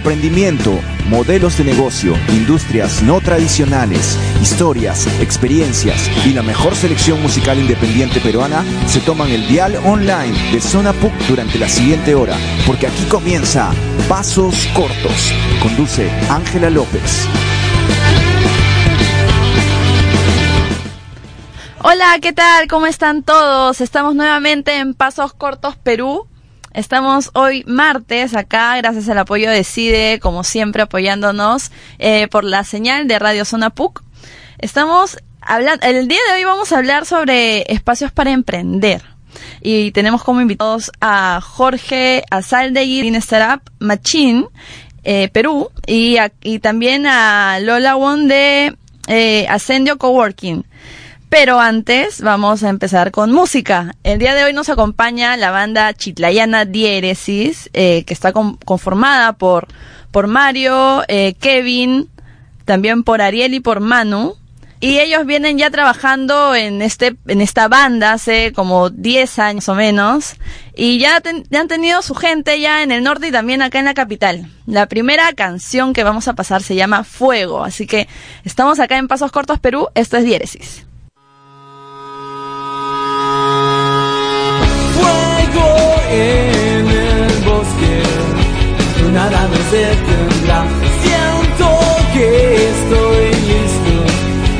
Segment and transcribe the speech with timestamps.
[0.00, 0.80] Emprendimiento,
[1.10, 8.64] modelos de negocio, industrias no tradicionales, historias, experiencias y la mejor selección musical independiente peruana
[8.86, 12.34] se toman el dial online de Zona PUC durante la siguiente hora,
[12.66, 13.72] porque aquí comienza
[14.08, 15.34] Pasos Cortos.
[15.60, 17.28] Conduce Ángela López.
[21.82, 22.68] Hola, ¿qué tal?
[22.68, 23.82] ¿Cómo están todos?
[23.82, 26.29] Estamos nuevamente en Pasos Cortos Perú.
[26.72, 32.62] Estamos hoy martes acá gracias al apoyo de CIDE, como siempre apoyándonos eh, por la
[32.62, 34.04] señal de Radio Zona PUC.
[34.58, 39.02] Estamos hablando, el día de hoy vamos a hablar sobre espacios para emprender.
[39.60, 44.46] Y tenemos como invitados a Jorge Azaldegui, in Startup Machine,
[45.02, 48.76] eh, Perú, y, y, también a Lola Won de
[49.08, 50.64] eh, Ascendio Coworking.
[51.30, 53.94] Pero antes vamos a empezar con música.
[54.02, 59.68] El día de hoy nos acompaña la banda chitlayana Diéresis, eh, que está conformada por,
[60.10, 62.10] por Mario, eh, Kevin,
[62.64, 64.34] también por Ariel y por Manu.
[64.80, 69.76] Y ellos vienen ya trabajando en este, en esta banda hace como 10 años o
[69.76, 70.34] menos.
[70.74, 73.84] Y ya, ya han tenido su gente ya en el norte y también acá en
[73.84, 74.50] la capital.
[74.66, 77.62] La primera canción que vamos a pasar se llama Fuego.
[77.62, 78.08] Así que
[78.42, 79.86] estamos acá en Pasos Cortos Perú.
[79.94, 80.89] Esto es Diéresis.
[86.10, 88.02] En el bosque,
[89.12, 90.64] nada nos detendrá.
[91.02, 91.68] Siento
[92.14, 92.26] que
[92.72, 93.94] estoy listo,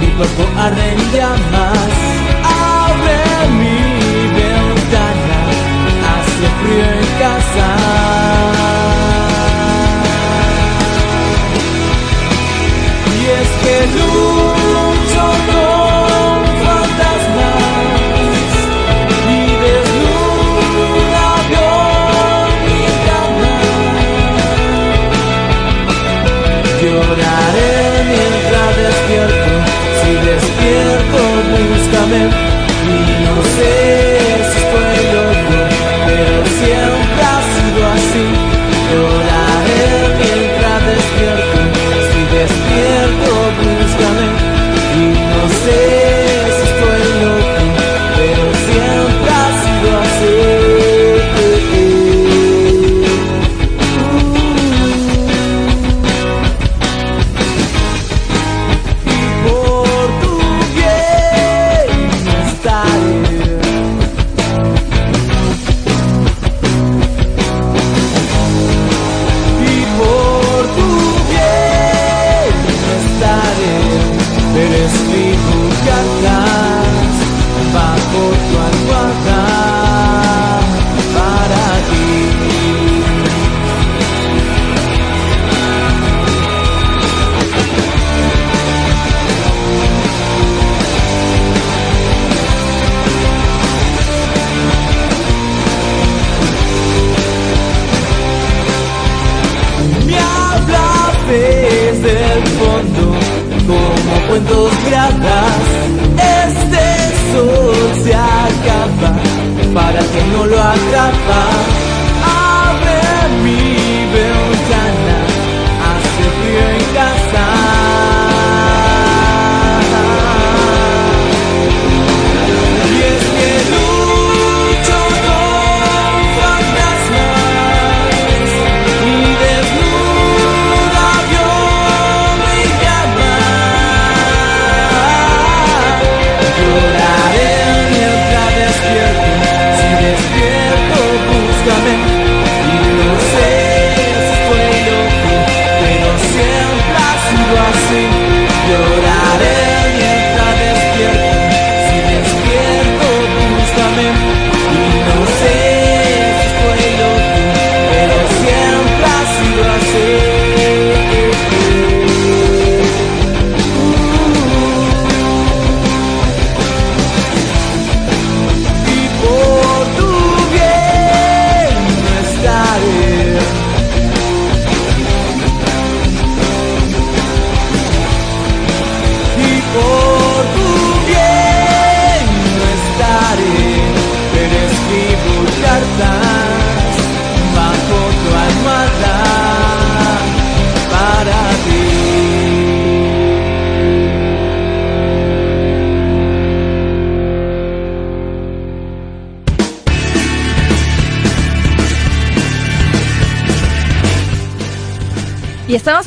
[0.01, 1.93] mi cuerpo arde en llamas.
[2.45, 3.19] Abre
[3.61, 3.81] mi
[4.39, 5.41] ventana,
[6.13, 7.69] hace frío en casa.
[13.17, 14.50] Y es que lucho
[32.27, 33.90] búscame y no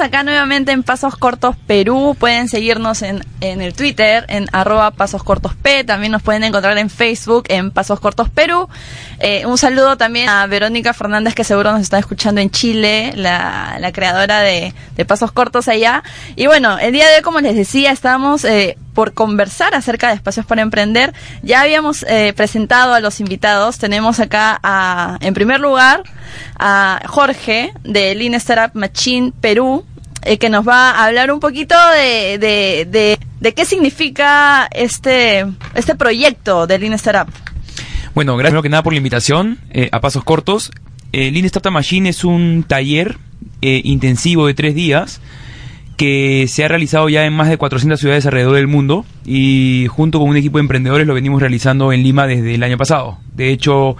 [0.03, 2.15] acá nuevamente en Pasos Cortos Perú.
[2.19, 5.83] Pueden seguirnos en, en el Twitter, en arroba Pasos Cortos P.
[5.83, 8.69] También nos pueden encontrar en Facebook, en Pasos Cortos Perú.
[9.19, 13.77] Eh, un saludo también a Verónica Fernández, que seguro nos está escuchando en Chile, la,
[13.79, 16.03] la creadora de, de Pasos Cortos allá.
[16.35, 20.15] Y bueno, el día de hoy, como les decía, estamos eh, por conversar acerca de
[20.15, 21.13] espacios para emprender.
[21.41, 23.79] Ya habíamos eh, presentado a los invitados.
[23.79, 26.03] Tenemos acá, a, en primer lugar,
[26.59, 29.85] a Jorge de Lean Startup Machine Perú,
[30.25, 35.45] eh, que nos va a hablar un poquito de, de, de, de qué significa este,
[35.75, 37.31] este proyecto de Lean Startup.
[38.15, 40.71] Bueno, gracias primero que nada por la invitación eh, a Pasos Cortos.
[41.11, 43.17] Eh, Lean Startup Machine es un taller
[43.61, 45.19] eh, intensivo de tres días
[45.97, 50.19] que se ha realizado ya en más de 400 ciudades alrededor del mundo y junto
[50.19, 53.19] con un equipo de emprendedores lo venimos realizando en Lima desde el año pasado.
[53.33, 53.95] De hecho,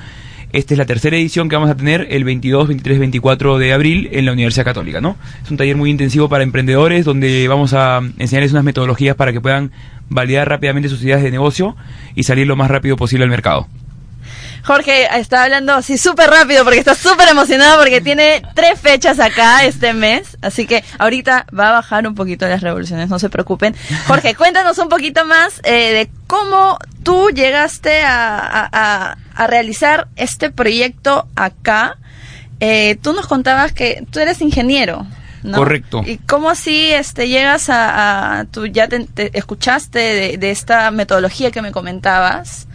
[0.54, 4.10] esta es la tercera edición que vamos a tener el 22, 23, 24 de abril
[4.12, 5.18] en la Universidad Católica, ¿no?
[5.44, 9.42] Es un taller muy intensivo para emprendedores donde vamos a enseñarles unas metodologías para que
[9.42, 9.72] puedan
[10.10, 11.76] validar rápidamente sus ideas de negocio
[12.14, 13.68] y salir lo más rápido posible al mercado.
[14.64, 19.66] Jorge está hablando así súper rápido porque está súper emocionado porque tiene tres fechas acá
[19.66, 20.38] este mes.
[20.42, 23.76] Así que ahorita va a bajar un poquito las revoluciones, no se preocupen.
[24.08, 30.08] Jorge, cuéntanos un poquito más eh, de cómo tú llegaste a, a- a- a realizar
[30.16, 31.98] este proyecto acá.
[32.60, 35.06] Eh, tú nos contabas que tú eres ingeniero.
[35.44, 35.58] ¿no?
[35.58, 36.04] Correcto.
[36.06, 40.90] ¿Y cómo así este, llegas a, a- tú ya te, te escuchaste de, de esta
[40.92, 42.68] metodología que me comentabas?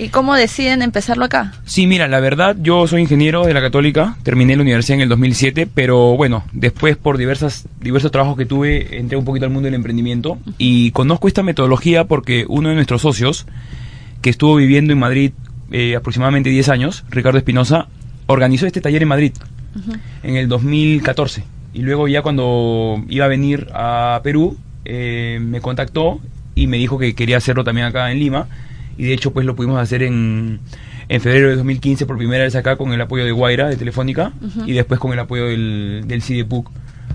[0.00, 1.52] ¿Y cómo deciden empezarlo acá?
[1.66, 5.10] Sí, mira, la verdad, yo soy ingeniero de la Católica, terminé la universidad en el
[5.10, 9.66] 2007, pero bueno, después por diversas, diversos trabajos que tuve, entré un poquito al mundo
[9.66, 13.46] del emprendimiento y conozco esta metodología porque uno de nuestros socios,
[14.22, 15.32] que estuvo viviendo en Madrid
[15.70, 17.88] eh, aproximadamente 10 años, Ricardo Espinosa,
[18.26, 19.32] organizó este taller en Madrid
[20.22, 21.44] en el 2014.
[21.74, 24.56] Y luego ya cuando iba a venir a Perú,
[24.86, 26.22] eh, me contactó
[26.54, 28.48] y me dijo que quería hacerlo también acá en Lima.
[29.00, 30.60] Y de hecho pues lo pudimos hacer en,
[31.08, 34.32] en febrero de 2015 por primera vez acá con el apoyo de Guaira, de Telefónica,
[34.66, 36.70] y después con el apoyo del, del CDPUC.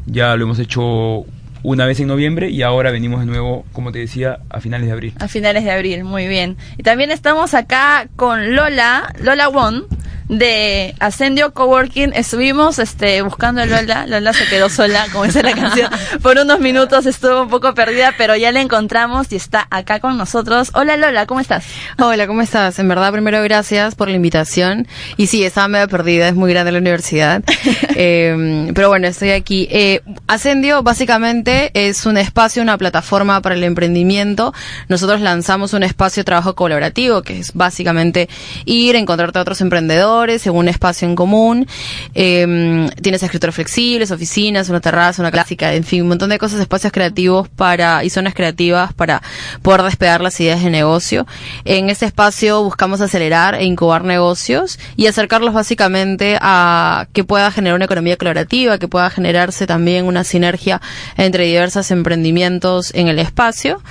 [0.07, 1.25] Ya lo hemos hecho
[1.61, 4.93] una vez en noviembre y ahora venimos de nuevo, como te decía, a finales de
[4.93, 5.13] abril.
[5.19, 6.57] A finales de abril, muy bien.
[6.75, 9.85] Y también estamos acá con Lola, Lola Won,
[10.27, 12.13] de Ascendio Coworking.
[12.13, 14.07] Estuvimos este, buscando a Lola.
[14.07, 15.89] Lola se quedó sola, como dice la canción.
[16.22, 20.18] Por unos minutos estuvo un poco perdida, pero ya la encontramos y está acá con
[20.18, 20.72] nosotros.
[20.74, 21.66] Hola Lola, ¿cómo estás?
[22.00, 22.80] Hola, ¿cómo estás?
[22.80, 24.88] En verdad, primero gracias por la invitación.
[25.18, 27.44] Y sí, estaba medio perdida, es muy grande la universidad.
[27.98, 29.69] Eh, pero bueno, estoy aquí.
[29.71, 34.54] Eh, Ascendio básicamente es un espacio, una plataforma para el emprendimiento.
[34.89, 38.28] Nosotros lanzamos un espacio de trabajo colaborativo, que es básicamente
[38.66, 41.67] ir, encontrarte a otros emprendedores en un espacio en común.
[42.13, 46.59] Eh, tienes escritorios flexibles, oficinas, una terraza, una clásica, en fin, un montón de cosas,
[46.59, 49.21] espacios creativos para y zonas creativas para
[49.62, 51.27] poder despegar las ideas de negocio.
[51.65, 57.75] En este espacio buscamos acelerar e incubar negocios y acercarlos básicamente a que pueda generar
[57.75, 60.81] una economía colaborativa, que pueda generarse también una sinergia
[61.18, 63.81] entre diversos emprendimientos en el espacio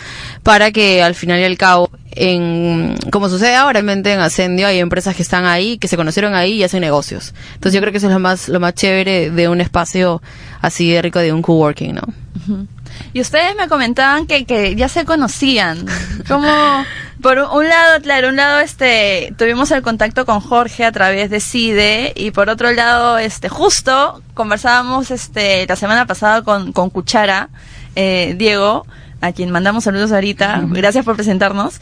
[0.42, 4.78] para que al final y al cabo en como sucede ahora realmente en Ascendio hay
[4.78, 7.34] empresas que están ahí que se conocieron ahí y hacen negocios.
[7.54, 10.22] Entonces yo creo que eso es lo más lo más chévere de un espacio
[10.60, 12.02] así de rico de un coworking no
[13.12, 15.86] Y ustedes me comentaban que, que ya se conocían.
[16.28, 16.48] Como,
[17.22, 21.40] por un lado, claro, un lado, este, tuvimos el contacto con Jorge a través de
[21.40, 27.50] CIDE y por otro lado, este, justo conversábamos, este, la semana pasada con, con Cuchara,
[27.96, 28.86] eh, Diego,
[29.26, 31.78] a quien mandamos saludos ahorita, gracias por presentarnos.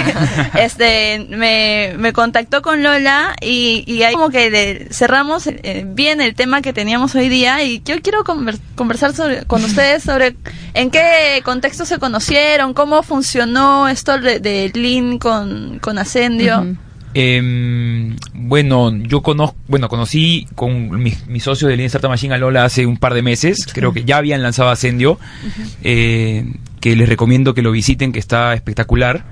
[0.58, 6.20] este, me, me contactó con Lola y, y ahí como que de- cerramos eh, bien
[6.20, 10.36] el tema que teníamos hoy día y yo quiero conver- conversar sobre, con ustedes sobre
[10.74, 16.76] en qué contexto se conocieron, cómo funcionó esto de, de Lean con, con Ascendio.
[17.16, 22.38] Em, bueno, yo conozco, bueno, conocí con mis, mis socios de Lean Startup Machine a
[22.38, 23.68] Lola hace un par de meses.
[23.72, 25.20] Creo que ya habían lanzado Ascendio,
[25.84, 26.44] eh,
[26.84, 29.24] que les recomiendo que lo visiten, que está espectacular.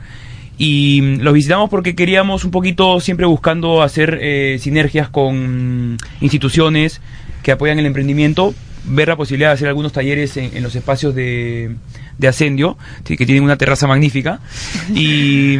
[0.56, 7.02] Y mm, los visitamos porque queríamos un poquito siempre buscando hacer eh, sinergias con instituciones
[7.42, 8.54] que apoyan el emprendimiento,
[8.86, 11.76] ver la posibilidad de hacer algunos talleres en, en los espacios de,
[12.16, 14.40] de Ascendio, que tienen una terraza magnífica.
[14.94, 15.58] Y,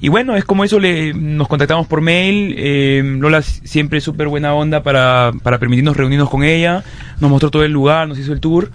[0.00, 4.54] y bueno, es como eso, le, nos contactamos por mail, eh, Lola siempre súper buena
[4.54, 6.84] onda para, para permitirnos reunirnos con ella,
[7.20, 8.70] nos mostró todo el lugar, nos hizo el tour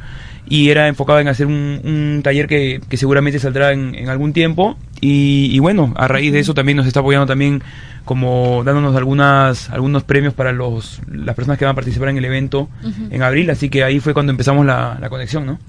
[0.50, 4.34] y era enfocado en hacer un, un taller que, que seguramente saldrá en, en algún
[4.34, 7.62] tiempo Y, y bueno, a raíz de eso también nos está apoyando también
[8.04, 12.24] como dándonos algunas algunos premios para los las personas que van a participar en el
[12.26, 12.70] evento
[13.12, 15.60] en abril, así que ahí fue cuando empezamos la, la conexión, ¿no?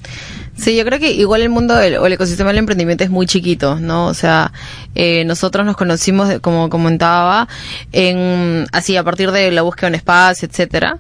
[0.57, 3.27] Sí, yo creo que igual el mundo del- o el ecosistema del emprendimiento es muy
[3.27, 4.07] chiquito, ¿no?
[4.07, 4.53] O sea,
[4.95, 7.49] eh, nosotros nos conocimos, como comentaba,
[7.93, 10.99] en así a partir de la búsqueda de un espacio, etcétera.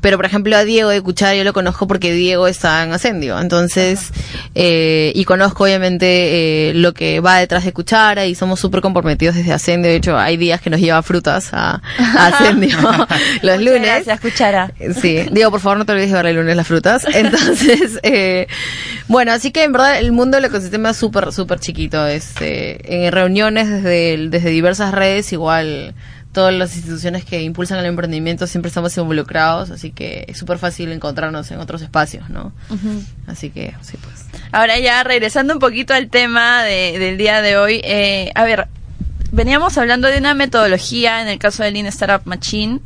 [0.00, 3.38] Pero, por ejemplo, a Diego de Cuchara yo lo conozco porque Diego está en Ascendio.
[3.38, 4.10] Entonces,
[4.54, 9.34] eh, y conozco obviamente eh, lo que va detrás de Cuchara y somos súper comprometidos
[9.34, 9.90] desde Ascendio.
[9.90, 12.76] De hecho, hay días que nos lleva frutas a, a Ascendio
[13.42, 13.82] los Muchas lunes.
[13.82, 14.72] Gracias, Cuchara.
[15.00, 17.06] Sí, digo, por favor no te olvides de llevarle el lunes las frutas.
[17.12, 18.46] Entonces, eh,
[19.08, 22.06] bueno, así que en verdad el mundo del ecosistema es súper, súper chiquito.
[22.06, 25.94] Este, en reuniones desde, desde diversas redes, igual
[26.36, 30.92] todas las instituciones que impulsan el emprendimiento siempre estamos involucrados, así que es súper fácil
[30.92, 32.52] encontrarnos en otros espacios, ¿no?
[33.26, 34.26] Así que, sí, pues.
[34.52, 38.68] Ahora ya regresando un poquito al tema de- del día de hoy, eh, a ver,
[39.32, 42.80] veníamos hablando de una metodología en el caso del Lean Startup Machine.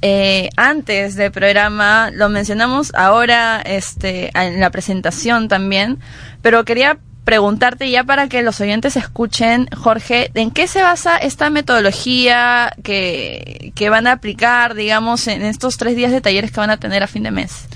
[0.00, 5.98] Eh, antes del programa lo mencionamos ahora este, en la presentación también,
[6.42, 11.50] pero quería preguntarte ya para que los oyentes escuchen, Jorge, ¿en qué se basa esta
[11.50, 16.70] metodología que, que van a aplicar, digamos, en estos tres días de talleres que van
[16.70, 17.66] a tener a fin de mes?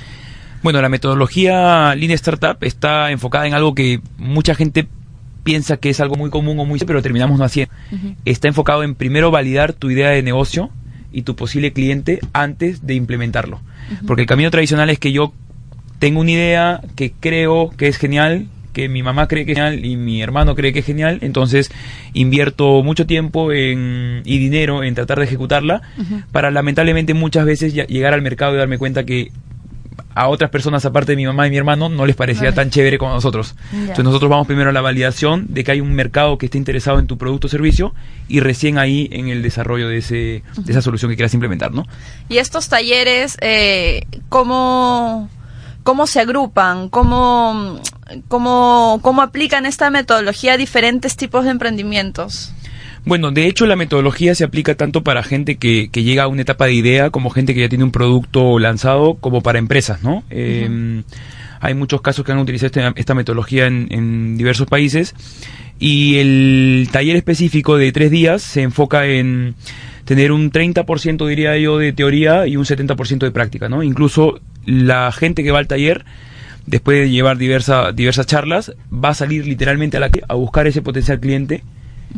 [0.63, 4.89] Bueno, la metodología Lean Startup está enfocada en algo que mucha gente
[5.45, 7.73] piensa que es algo muy común o muy pero terminamos no haciendo.
[8.25, 10.71] Está enfocado en primero validar tu idea de negocio
[11.11, 13.61] y tu posible cliente antes de implementarlo.
[14.07, 15.33] Porque el camino tradicional es que yo
[15.99, 19.85] tengo una idea que creo que es genial, que mi mamá cree que es genial
[19.85, 21.69] y mi hermano cree que es genial, entonces
[22.13, 25.83] invierto mucho tiempo en, y dinero en tratar de ejecutarla
[26.31, 29.33] para lamentablemente muchas veces llegar al mercado y darme cuenta que
[30.15, 32.55] a otras personas aparte de mi mamá y mi hermano no les parecía Vale.
[32.55, 33.57] tan chévere como a nosotros.
[33.73, 37.01] Entonces nosotros vamos primero a la validación de que hay un mercado que esté interesado
[37.01, 37.95] en tu producto o servicio
[38.29, 41.85] y recién ahí en el desarrollo de, ese, de esa solución que quieras implementar, ¿no?
[42.29, 45.29] Y estos talleres, eh, ¿cómo,
[45.89, 46.91] ¿cómo se agrupan?
[46.91, 47.81] ¿Cómo,
[48.29, 52.53] cómo, ¿Cómo aplican esta metodología a diferentes tipos de emprendimientos?
[53.07, 56.43] Bueno, de hecho la metodología se aplica tanto para gente que, que llega a una
[56.43, 60.25] etapa de idea como gente que ya tiene un producto lanzado como para empresas, ¿no?
[60.29, 61.03] Eh,
[61.61, 65.15] hay muchos casos que han utilizado este- esta metodología en, en diversos países
[65.79, 69.55] y el taller específico de tres días se enfoca en
[70.09, 73.83] tener un 30% diría yo de teoría y un 70% de práctica, ¿no?
[73.83, 76.07] Incluso la gente que va al taller
[76.65, 80.81] después de llevar diversa, diversas charlas, va a salir literalmente a la a buscar ese
[80.81, 81.63] potencial cliente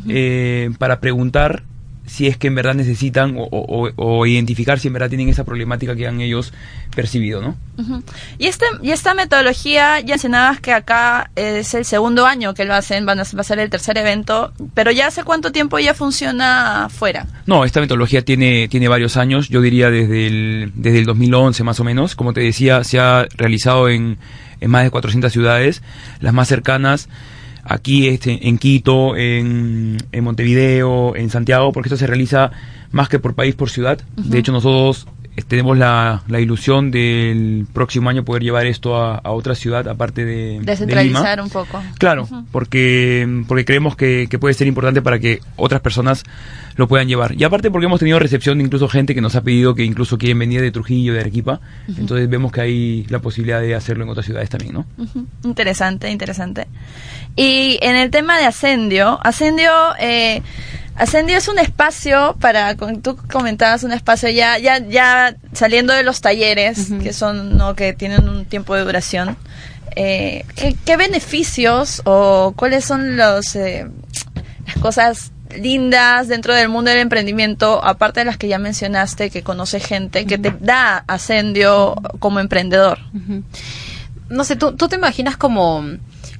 [0.08, 1.64] eh, para preguntar
[2.10, 5.28] si es que en verdad necesitan o, o- o- o identificar si en verdad tienen
[5.28, 6.52] esa problemática que han ellos
[6.94, 7.56] percibido, ¿no?
[7.78, 8.02] Ujú.
[8.36, 12.74] Y, este, y esta metodología, ya mencionabas que acá es el segundo año que lo
[12.74, 15.94] hacen, van a, va a ser el tercer evento, pero ya hace cuánto tiempo ya
[15.94, 17.26] funciona fuera.
[17.46, 21.78] No, esta metodología tiene, tiene varios años, yo diría desde el, desde el 2011 más
[21.78, 22.16] o menos.
[22.16, 24.18] Como te decía, se ha realizado en,
[24.60, 25.82] en más de 400 ciudades,
[26.20, 27.08] las más cercanas
[27.70, 32.50] aquí este, en Quito, en, en Montevideo, en Santiago, porque esto se realiza
[32.90, 34.00] más que por país, por ciudad.
[34.16, 35.06] De hecho, nosotros
[35.48, 40.24] tenemos la, la ilusión del próximo año poder llevar esto a, a otra ciudad aparte
[40.24, 40.64] de, de Lima.
[40.64, 41.82] Descentralizar un poco.
[41.98, 46.24] Claro, porque, porque creemos que, que puede ser importante para que otras personas
[46.76, 47.34] lo puedan llevar.
[47.38, 50.18] Y aparte porque hemos tenido recepción de incluso gente que nos ha pedido que incluso
[50.18, 51.60] quieren venir de Trujillo, de Arequipa.
[51.88, 54.86] Entonces vemos que hay la posibilidad de hacerlo en otras ciudades también, ¿no?
[54.98, 55.26] Ujú.
[55.44, 56.66] Interesante, interesante.
[57.36, 59.70] Y en el tema de Ascendio, Ascendio,
[60.00, 60.42] eh,
[61.00, 66.20] Ascendio es un espacio para, tú comentabas un espacio ya, ya, ya saliendo de los
[66.20, 69.38] talleres, que son, no, que tienen un tiempo de duración.
[69.96, 73.86] Eh, ¿qué, qué beneficios o cuáles son los, eh,
[74.66, 79.42] las cosas lindas dentro del mundo del emprendimiento, aparte de las que ya mencionaste, que
[79.42, 82.98] conoce gente, que te da Ascendio como emprendedor?
[84.28, 85.82] no sé, ¿tú, tú te imaginas como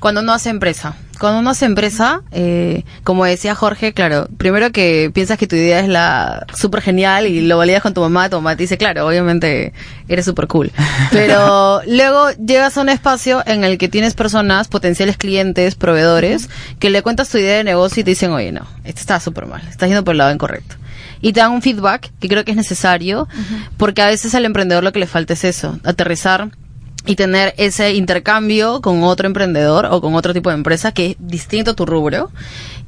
[0.01, 0.97] cuando uno hace empresa.
[1.21, 5.81] Cuando uno hace empresa, eh, como decía Jorge, claro, primero que piensas que tu idea
[5.81, 9.07] es la súper genial y lo validas con tu mamá, tu mamá te dice, claro,
[9.07, 9.75] obviamente
[10.09, 10.73] eres súper cool.
[11.13, 16.49] Pero luego llegas a un espacio en el que tienes personas, potenciales clientes, proveedores,
[16.79, 19.45] que le cuentas tu idea de negocio y te dicen, oye, no, esto está súper
[19.45, 20.77] mal, estás yendo por el lado incorrecto
[21.21, 23.29] y te dan un feedback que creo que es necesario
[23.77, 26.49] porque a veces al emprendedor lo que le falta es eso, aterrizar
[27.11, 31.17] y tener ese intercambio con otro emprendedor o con otro tipo de empresa que es
[31.19, 32.31] distinto a tu rubro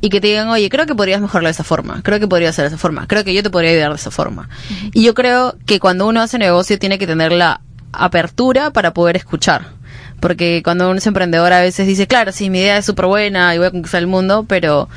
[0.00, 2.52] y que te digan, oye, creo que podrías mejorarlo de esa forma, creo que podría
[2.52, 4.48] ser de esa forma, creo que yo te podría ayudar de esa forma.
[4.92, 7.62] Y yo creo que cuando uno hace negocio tiene que tener la
[7.92, 9.72] apertura para poder escuchar
[10.20, 13.52] Porque cuando uno es emprendedor a veces dice, claro, sí, mi idea es súper buena
[13.56, 14.88] y voy a conquistar el mundo, pero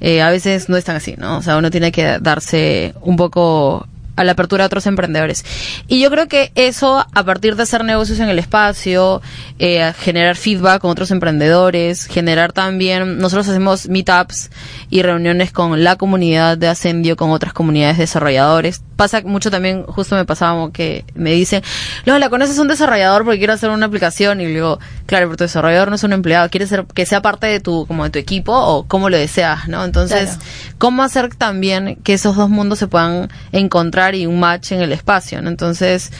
[0.00, 1.38] eh, a veces no es tan así, ¿no?
[1.38, 5.44] O sea, uno tiene que darse un poco a la apertura de otros emprendedores.
[5.88, 9.22] Y yo creo que eso, a partir de hacer negocios en el espacio,
[9.58, 14.50] eh, generar feedback con otros emprendedores, generar también, nosotros hacemos meetups
[14.90, 18.82] y reuniones con la comunidad de Ascendio, con otras comunidades desarrolladores.
[18.96, 21.62] Pasa mucho también, justo me pasaba que me dicen,
[22.04, 24.40] Lola, ¿conoces un desarrollador porque quiero hacer una aplicación?
[24.40, 27.20] Y le digo, claro, pero tu desarrollador no es un empleado, quiere ser que sea
[27.22, 29.84] parte de tu, como de tu equipo o cómo lo deseas, ¿no?
[29.84, 30.42] Entonces, Claro.
[30.78, 34.92] ¿cómo hacer también que esos dos mundos se puedan encontrar y un match en el
[34.92, 35.42] espacio?
[35.42, 35.48] ¿no?
[35.48, 36.12] Entonces,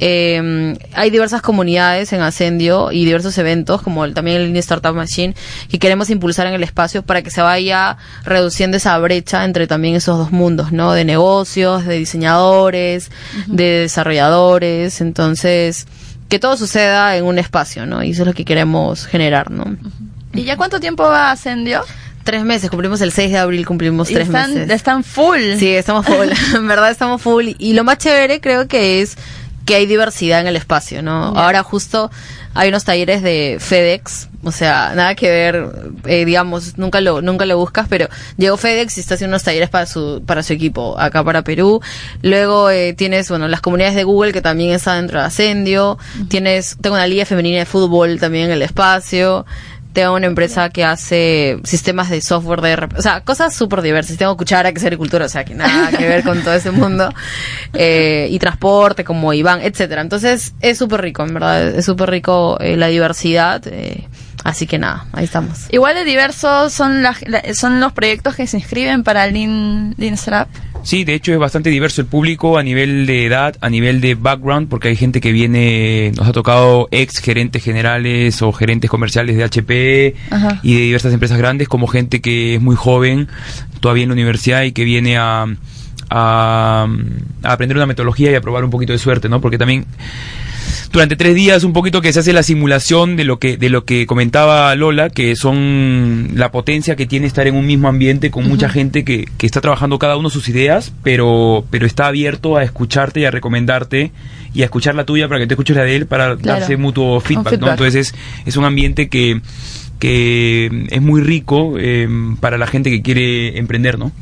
[0.00, 5.34] eh, hay diversas comunidades en Ascendio y diversos eventos, como el- también el Startup Machine,
[5.70, 9.94] que queremos impulsar en el espacio para que se vaya reduciendo esa brecha entre también
[9.96, 10.92] esos dos mundos, ¿no?
[10.92, 13.10] De negocios, de diseñadores,
[13.46, 15.00] de desarrolladores.
[15.00, 15.86] Entonces,
[16.28, 18.02] que todo suceda en un espacio, ¿no?
[18.02, 19.64] Y eso es lo que queremos generar, ¿no?
[20.34, 21.82] ¿Y ya cuánto tiempo va Ascendio?
[22.22, 24.70] Tres meses, cumplimos el 6 de abril, cumplimos Y tres están, meses.
[24.70, 25.40] están full.
[25.58, 26.28] Sí, estamos full.
[26.54, 27.48] en verdad estamos full.
[27.58, 29.16] Y lo más chévere creo que es
[29.68, 31.26] que hay diversidad en el espacio, ¿no?
[31.36, 32.10] Ahora justo
[32.54, 35.70] hay unos talleres de FedEx, o sea, nada que ver,
[36.06, 38.08] eh, digamos, nunca lo nunca lo buscas, pero
[38.38, 41.82] llegó FedEx y está haciendo unos talleres para su para su equipo acá para Perú.
[42.22, 45.98] Luego eh, tienes, bueno, las comunidades de Google que también está dentro de Ascendio.
[46.28, 49.44] Tienes tengo una liga femenina de fútbol también en el espacio.
[49.98, 54.16] Tengo una empresa que hace sistemas de software de o sea, cosas súper diversas.
[54.16, 57.12] Tengo cuchara que es agricultura, o sea, que nada que ver con todo ese mundo.
[57.74, 60.00] Eh, y transporte como Iván, etcétera.
[60.00, 61.68] Entonces, es súper rico, en verdad.
[61.68, 63.62] Es súper rico eh, la diversidad.
[63.66, 64.08] eh,
[64.44, 65.66] así que nada, ahí estamos.
[65.70, 70.14] Igual de diversos son, las- la- son los proyectos que se inscriben para Lean, Lean
[70.14, 70.48] Startup.
[70.84, 74.14] Sí, de hecho es bastante diverso el público a nivel de edad, a nivel de
[74.14, 79.36] background, porque hay gente que viene, nos ha tocado ex gerentes generales o gerentes comerciales
[79.36, 80.60] de HP Ajá.
[80.62, 83.28] y de diversas empresas grandes, como gente que es muy joven,
[83.80, 85.46] todavía en la universidad y que viene a,
[86.10, 86.86] a,
[87.42, 89.40] a aprender una metodología y a probar un poquito de suerte, ¿no?
[89.40, 89.84] Porque también
[90.92, 93.84] durante tres días un poquito que se hace la simulación de lo que de lo
[93.84, 98.48] que comentaba Lola que son la potencia que tiene estar en un mismo ambiente con
[98.48, 102.62] mucha gente que, que está trabajando cada uno sus ideas pero pero está abierto a
[102.64, 104.10] escucharte y a recomendarte
[104.54, 106.60] y a escuchar la tuya para que te escuches la de él para Claro.
[106.60, 107.70] darse mutuo feedback, ¿no?
[107.70, 108.14] entonces es,
[108.46, 109.40] es un ambiente que
[109.98, 112.08] que es muy rico eh,
[112.40, 114.12] para la gente que quiere emprender no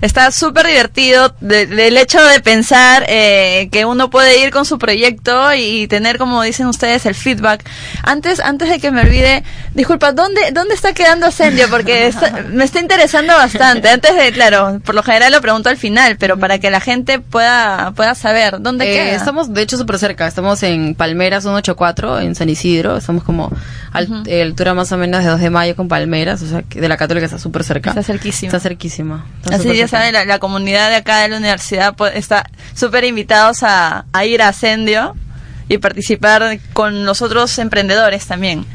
[0.00, 4.78] Está súper divertido de- del hecho de pensar eh, que uno puede ir con su
[4.78, 7.64] proyecto y tener, como dicen ustedes, el feedback.
[8.02, 9.42] Antes, antes de que me olvide,
[9.74, 11.68] disculpa, ¿dónde, dónde está quedando Ascendio?
[11.68, 13.88] Porque está- me está interesando bastante.
[13.88, 17.18] Antes de, claro, por lo general lo pregunto al final, pero para que la gente
[17.20, 19.16] pueda, pueda saber dónde Eh, queda.
[19.16, 20.26] estamos, de hecho, súper cerca.
[20.26, 22.96] Estamos en Palmeras 184, en San Isidro.
[22.96, 23.50] Estamos como
[23.92, 26.42] al- eh, altura más o menos de 2 de mayo con Palmeras.
[26.42, 27.90] O sea, de la Católica está súper cerca.
[27.90, 28.48] Está cerquísima.
[28.48, 28.60] Está
[29.44, 33.04] Está Así ya saben, la, la comunidad de acá de la universidad pues, está súper
[33.04, 35.14] invitados a, a ir a Ascendio
[35.68, 38.66] y participar con los otros emprendedores también.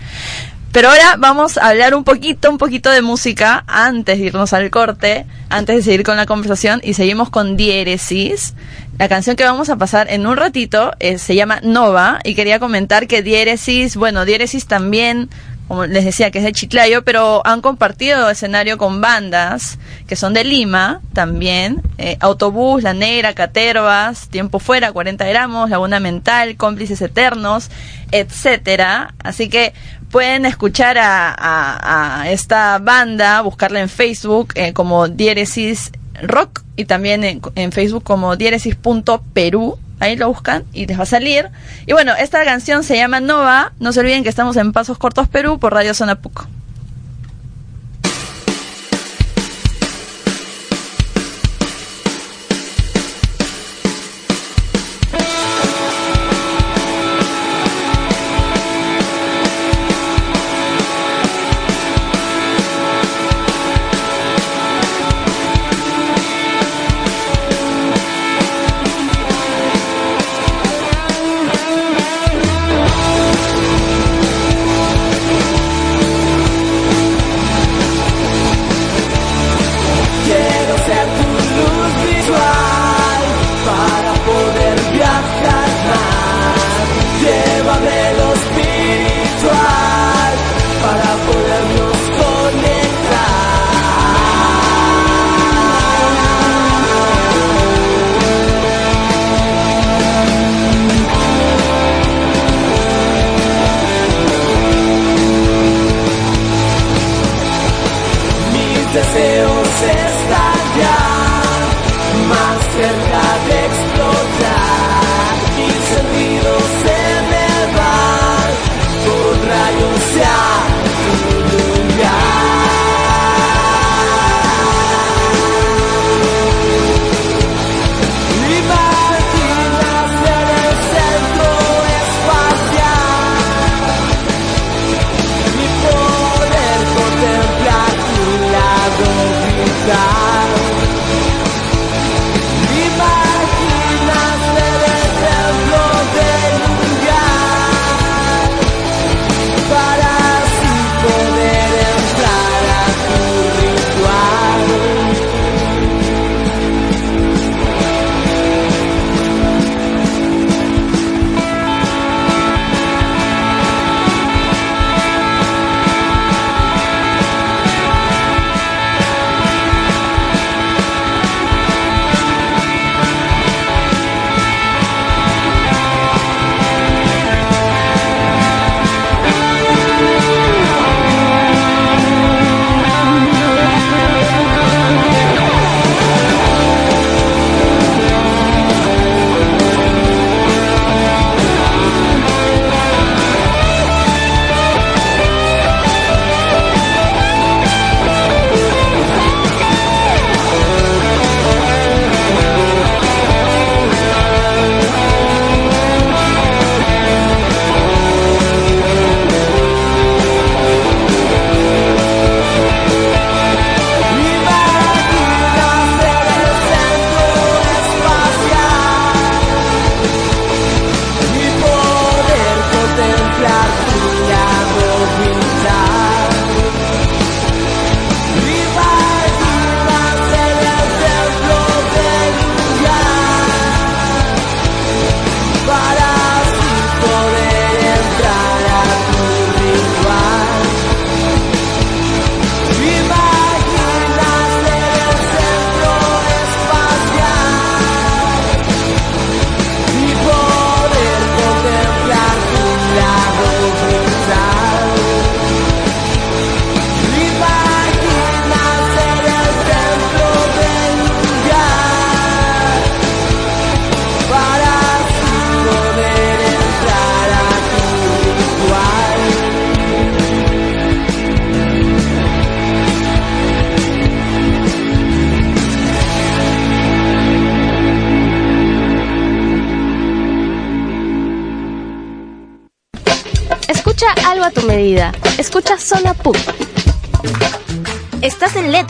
[0.74, 4.72] Pero ahora vamos a hablar un poquito, un poquito de música antes de irnos al
[4.72, 8.56] corte, antes de seguir con la conversación y seguimos con Diéresis.
[8.98, 12.58] La canción que vamos a pasar en un ratito eh, se llama Nova y quería
[12.58, 15.30] comentar que Diéresis, bueno, Diéresis también,
[15.68, 20.34] como les decía, que es de Chiclayo, pero han compartido escenario con bandas que son
[20.34, 27.02] de Lima también, eh, Autobús, La Negra, Catervas, Tiempo Fuera, 40 gramos, Laguna Mental, Cómplices
[27.02, 27.70] Eternos,
[28.12, 29.14] etcétera.
[29.24, 29.74] Así que
[30.12, 37.42] pueden escuchar a, esta banda, buscarla en Facebook eh, como Diéresis Rock y también en,
[37.56, 39.80] en Facebook como diéresis.perú.
[40.04, 41.50] Ahí lo buscan y les va a salir.
[41.86, 43.72] Y bueno, esta canción se llama Nova.
[43.80, 46.46] No se olviden que estamos en Pasos Cortos Perú por Radio Zona Puco.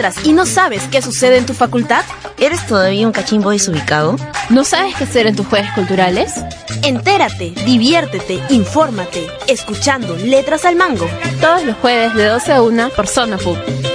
[0.04, 2.04] ¿Estás en letras y no sabes qué sucede en tu facultad?
[2.38, 4.18] ¿Eres todavía un cachimbo desubicado?
[4.50, 6.44] ¿No sabes qué hacer en tus jueves culturales?
[6.84, 11.08] Entérate, diviértete, infórmate, escuchando Letras al Mango.
[11.40, 13.93] Todos los jueves de 12 a 1 por Zona PUC.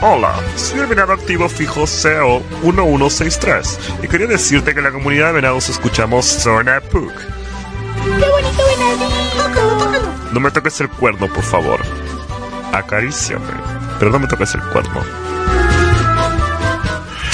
[0.00, 5.26] Hola, soy el venado activo fijo CEO 1163 y quería decirte que en la comunidad
[5.28, 7.12] de venados escuchamos Zona Puck.
[8.04, 10.30] ¡Qué bonito venadito!
[10.32, 11.80] No me toques el cuerno, por favor.
[12.72, 13.44] Acaríciame,
[13.98, 15.27] pero no me toques el cuerno.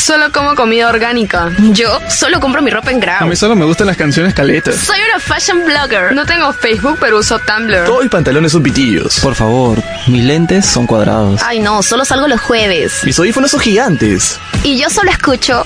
[0.05, 1.51] Solo como comida orgánica.
[1.73, 3.27] Yo solo compro mi ropa en A grau.
[3.27, 4.75] mí solo me gustan las canciones caletas.
[4.77, 6.15] Soy una fashion blogger.
[6.15, 7.87] No tengo Facebook, pero uso Tumblr.
[7.87, 9.19] Todos mis pantalones son pitillos.
[9.21, 11.41] Por favor, mis lentes son cuadrados.
[11.43, 13.01] Ay no, solo salgo los jueves.
[13.05, 14.39] Mis audífonos son gigantes.
[14.63, 15.65] Y yo solo escucho.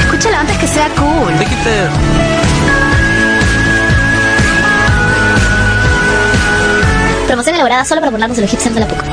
[0.00, 1.32] Escúchalo antes que sea cool.
[7.26, 9.04] Promoción elaborada solo para burlarnos de los hipsters de la PUC.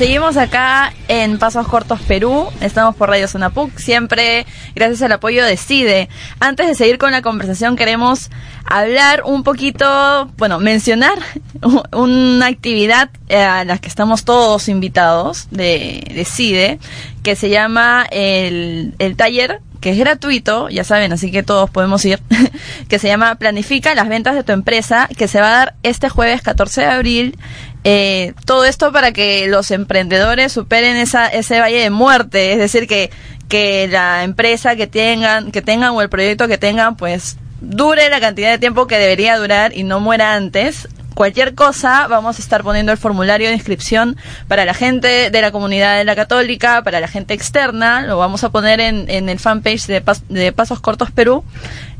[0.00, 2.48] Seguimos acá en Pasos Cortos Perú.
[2.62, 6.08] Estamos por Radio Zona PUC, siempre gracias al apoyo de CIDE.
[6.38, 8.30] Antes de seguir con la conversación, queremos
[8.64, 11.18] hablar un poquito, bueno, mencionar
[11.92, 16.78] una actividad eh, a la que estamos todos invitados de, de CIDE,
[17.22, 22.04] que se llama el, el taller que es gratuito, ya saben, así que todos podemos
[22.04, 22.20] ir,
[22.88, 26.08] que se llama Planifica las ventas de tu empresa, que se va a dar este
[26.08, 27.38] jueves 14 de abril.
[27.82, 32.86] Eh, todo esto para que los emprendedores superen esa, ese valle de muerte, es decir,
[32.86, 33.10] que,
[33.48, 38.20] que la empresa que tengan, que tengan o el proyecto que tengan, pues dure la
[38.20, 40.88] cantidad de tiempo que debería durar y no muera antes.
[41.20, 44.16] Cualquier cosa, vamos a estar poniendo el formulario de inscripción
[44.48, 48.42] para la gente de la comunidad de la católica, para la gente externa, lo vamos
[48.42, 51.44] a poner en, en el fanpage de, Pas- de Pasos Cortos Perú.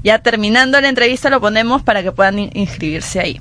[0.02, 3.38] Ya terminando la entrevista lo ponemos para que puedan in- inscribirse ahí.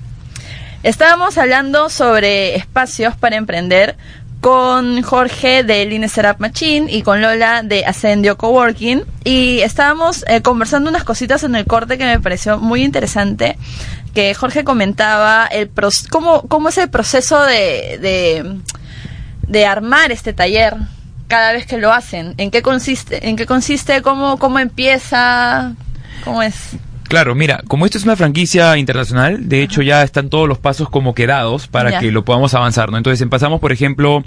[0.83, 3.95] Estábamos hablando sobre espacios para emprender
[4.41, 10.41] con Jorge de Line Setup Machine y con Lola de Ascendio Coworking y estábamos eh,
[10.41, 13.57] conversando unas cositas en el corte que me pareció muy interesante
[14.13, 18.57] que Jorge comentaba el pros- cómo, cómo es el proceso de, de,
[19.47, 20.75] de armar este taller
[21.27, 22.33] cada vez que lo hacen.
[22.37, 25.73] En qué consiste en qué consiste cómo cómo empieza
[26.23, 26.55] cómo es
[27.07, 30.89] Claro, mira, como esto es una franquicia internacional, de hecho ya están todos los pasos
[30.91, 31.99] como quedados para Ya.
[31.99, 32.97] que lo podamos avanzar, ¿no?
[32.97, 34.23] Entonces empezamos, por ejemplo,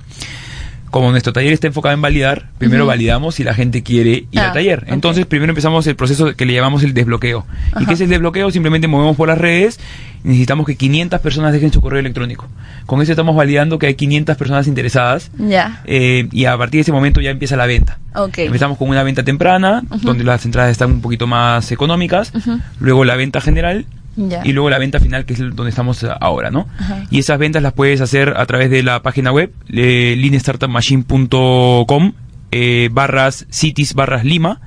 [0.93, 4.49] como nuestro taller está enfocado en validar, primero validamos si la gente quiere ir Ah,
[4.49, 4.81] al taller.
[4.85, 4.93] ok.
[4.93, 7.45] Entonces primero empezamos el proceso que le llamamos el desbloqueo.
[7.81, 8.51] ¿Y qué es el desbloqueo?
[8.51, 9.81] Simplemente movemos por las redes,
[10.23, 12.47] necesitamos que 500 personas dejen su correo electrónico.
[12.87, 16.83] Con eso estamos validando que hay 500 personas interesadas ya eh, y a partir de
[16.83, 17.99] ese momento ya empieza la venta.
[18.15, 18.39] Ok.
[18.39, 22.33] Empezamos con una venta temprana, donde las entradas están un poquito más económicas,
[22.79, 26.69] luego la venta general Y luego la venta final, que es donde estamos ahora, ¿no?
[26.79, 27.05] Ajá.
[27.11, 32.13] Y esas ventas las puedes hacer a través de la página web, eh, linestartupmachine.com
[32.55, 34.61] eh, barras cities barras lima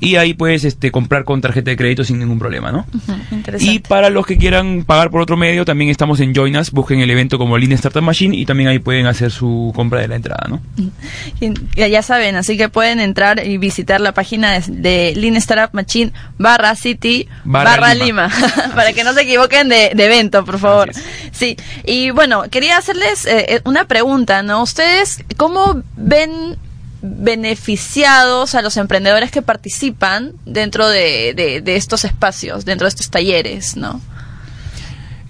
[0.00, 2.86] y ahí puedes este, comprar con tarjeta de crédito sin ningún problema, ¿no?
[3.30, 6.70] Interesante Y para los que quieran pagar por otro medio, también estamos en Join Us,
[6.70, 10.08] busquen el evento como Lean Startup Machine y también ahí pueden hacer su compra de
[10.08, 10.60] la entrada, ¿no?
[11.40, 15.74] Y- Ya, saben, así que pueden entrar y visitar la página de, de Lean Startup
[15.74, 18.28] Machine barra City Barra barra, Lima.
[18.28, 20.90] Lima, para que no se equivoquen de, de evento, por favor.
[21.32, 24.62] Sí, y bueno, quería hacerles eh, eh, una pregunta, ¿no?
[24.62, 26.56] ¿Ustedes cómo ven
[27.02, 33.10] beneficiados a los emprendedores que participan dentro de, de- de estos espacios, dentro de estos
[33.10, 34.00] talleres, ¿no?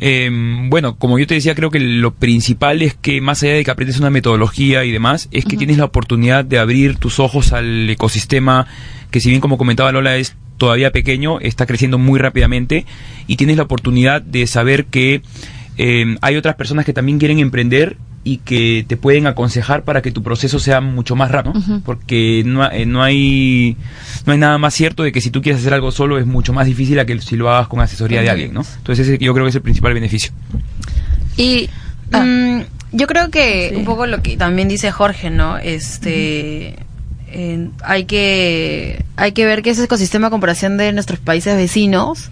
[0.00, 0.30] Eh,
[0.68, 3.70] bueno, como yo te decía, creo que lo principal es que más allá de que
[3.72, 7.90] aprendes una metodología y demás, es que tienes la oportunidad de abrir tus ojos al
[7.90, 8.66] ecosistema
[9.10, 12.84] que si bien como comentaba Lola es todavía pequeño, está creciendo muy rápidamente
[13.26, 15.22] y tienes la oportunidad de saber que
[15.78, 17.96] eh, hay otras personas que también quieren emprender
[18.28, 22.70] y que te pueden aconsejar para que tu proceso sea mucho más rápido, porque no,
[22.70, 23.76] eh, no hay
[24.26, 26.52] no hay nada más cierto de que si tú quieres hacer algo solo es mucho
[26.52, 28.62] más difícil a que si lo hagas con asesoría de alguien, ¿no?
[28.76, 30.32] Entonces ese yo creo que es el principal beneficio.
[31.36, 31.70] Y
[32.10, 32.60] Mm,
[32.92, 33.76] yo creo que Sí.
[33.76, 35.58] un poco lo que también dice Jorge, ¿no?
[35.58, 36.76] Este
[37.30, 42.30] eh, hay que hay que ver que ese ecosistema a comparación de nuestros países vecinos,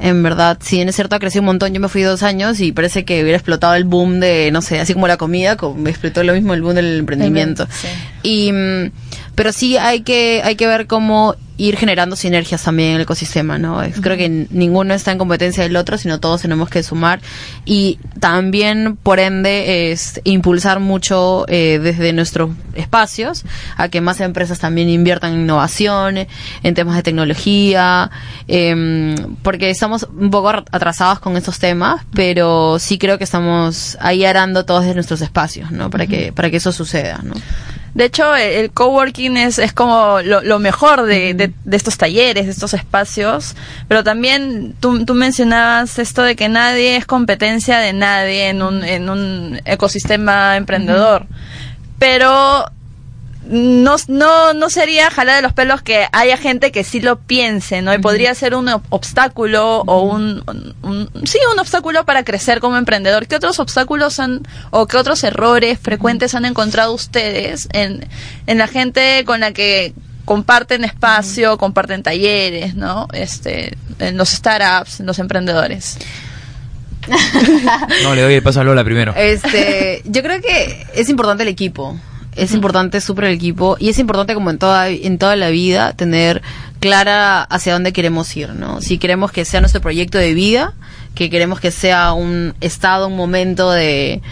[0.00, 2.60] en verdad, si bien es cierto ha crecido un montón, yo me fui dos años
[2.60, 5.88] y parece que hubiera explotado el boom de, no sé, así como la comida, como
[5.88, 7.66] explotó lo mismo el boom del emprendimiento.
[7.70, 7.88] Sí.
[8.22, 8.90] Y, mm,
[9.38, 13.58] pero sí hay que, hay que ver cómo ir generando sinergias también en el ecosistema,
[13.58, 13.82] ¿no?
[13.82, 17.20] Es- Creo que ninguno está en competencia del otro, sino todos tenemos que sumar
[17.64, 23.44] y también, por ende, es impulsar mucho eh, desde nuestros espacios
[23.76, 26.18] a que más empresas también inviertan en innovación,
[26.62, 28.10] en temas de tecnología,
[28.46, 34.24] em, porque estamos un poco atrasados con estos temas, pero sí creo que estamos ahí
[34.24, 35.90] arando todos de nuestros espacios, ¿no?
[35.90, 37.34] Para que para que eso suceda, ¿no?
[37.94, 41.96] De hecho, el el coworking es, es como lo, lo mejor de, de- de estos
[41.98, 43.54] talleres, de estos espacios,
[43.88, 48.84] pero también tú, tú mencionabas esto de que nadie es competencia de nadie en un,
[48.84, 51.26] en un ecosistema emprendedor.
[51.98, 52.66] Pero
[53.48, 57.80] no, no, no sería jalar de los pelos que haya gente que sí lo piense,
[57.82, 57.94] ¿no?
[57.94, 62.60] Y podría ser un ob- obstáculo o un, un- un- sí, un obstáculo para crecer
[62.60, 63.26] como emprendedor.
[63.26, 68.06] ¿Qué otros obstáculos han, o qué otros errores frecuentes han encontrado ustedes en,
[68.46, 69.94] en la gente con la que
[70.26, 73.08] comparten espacio, comparten talleres, ¿no?
[73.14, 75.96] Este, en los startups, en los emprendedores.
[78.02, 79.14] No, le doy el paso a Lola primero.
[79.16, 81.98] Este, yo creo que es importante el equipo.
[82.38, 85.92] Es importante súper el equipo y es importante como en toda en toda la vida
[85.92, 86.42] tener
[86.80, 88.80] clara hacia dónde queremos ir, ¿no?
[88.80, 90.74] Si queremos que sea nuestro proyecto de vida,
[91.14, 94.22] que queremos que sea un estado, un momento de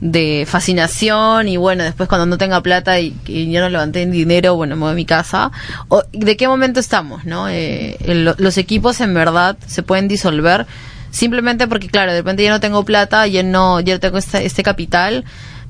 [0.00, 4.54] de fascinación y bueno, después cuando no tenga plata y, y yo no levanté dinero,
[4.54, 5.50] bueno, me voy a mi casa.
[5.88, 7.48] O, ¿De qué momento estamos, no?
[7.48, 10.66] Eh, el- los equipos en verdad se pueden disolver
[11.10, 14.62] simplemente porque, claro, de repente ya no tengo plata, ya no, ya tengo este, este
[14.62, 15.24] capital,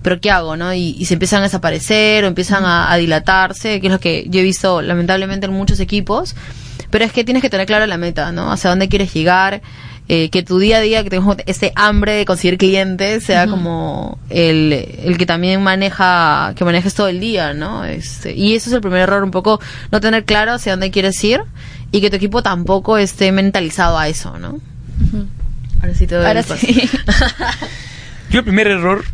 [0.05, 0.75] pero ¿qué hago, no?
[0.75, 4.27] Y, y se empiezan a desaparecer o empiezan a, a dilatarse, que es lo que
[4.29, 6.37] yo he visto lamentablemente en muchos equipos,
[6.91, 8.53] pero es que tienes que tener clara la meta, ¿no?
[8.53, 9.63] Hacia dónde quieres llegar,
[10.07, 14.19] eh, que tu día a día, que tengas ese hambre de conseguir clientes, sea como
[14.29, 17.87] el, el que también maneja, que manejes todo el día, ¿no?
[17.87, 19.59] Este, y eso es el primer error, un poco
[19.91, 21.41] no tener claro hacia dónde quieres ir
[21.93, 24.61] y que tu equipo tampoco esté mentalizado a eso, ¿no?
[25.81, 26.67] Ahora sí te doy Ahora el paso.
[26.67, 26.91] sí.
[28.31, 29.05] Yo el primer error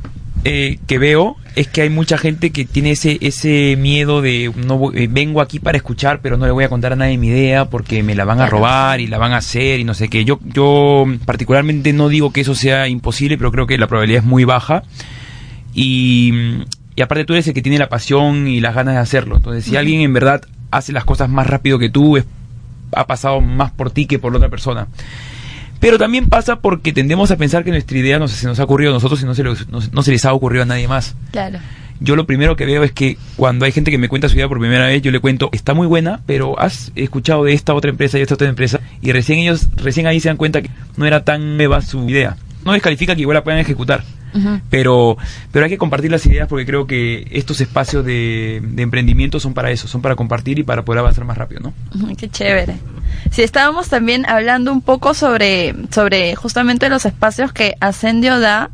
[0.45, 4.79] eh, que veo es que hay mucha gente que tiene ese ese miedo de no
[4.79, 7.29] voy- eh, vengo aquí para escuchar pero no le voy a contar a nadie mi
[7.29, 10.09] idea porque me la van a robar y la van a hacer y no sé
[10.09, 14.23] qué yo yo particularmente no digo que eso sea imposible pero creo que la probabilidad
[14.23, 14.83] es muy baja.
[15.75, 16.33] Y,
[16.97, 19.37] y aparte tú eres el que tiene la pasión y las ganas de hacerlo.
[19.37, 22.25] Entonces si alguien en verdad hace las cosas más rápido que tú es-
[22.93, 24.89] ha pasado más por ti que por la otra persona
[25.81, 28.91] pero también pasa porque tendemos a pensar que nuestra idea no se, nos ha ocurrido
[28.91, 31.17] a nosotros y no se, les- no, no se les ha ocurrido a nadie más.
[31.33, 31.59] Claro.
[32.03, 34.49] Yo lo primero que veo es que cuando hay gente que me cuenta su idea
[34.49, 37.91] por primera vez, yo le cuento, está muy buena, pero has escuchado de esta otra
[37.91, 41.05] empresa y esta otra empresa, y recién ellos, recién ahí se dan cuenta que no
[41.05, 42.37] era tan nueva su idea.
[42.65, 44.03] No descalifica que igual la puedan ejecutar,
[44.69, 45.17] pero,
[45.53, 49.55] pero hay que compartir las ideas porque creo que estos espacios de, de emprendimiento son
[49.55, 52.17] para eso, son para compartir y para poder avanzar más rápido, ¿no?
[52.17, 52.77] Qué chévere.
[53.31, 58.71] Sí, estábamos también hablando un poco sobre, sobre justamente los espacios que Ascendio da,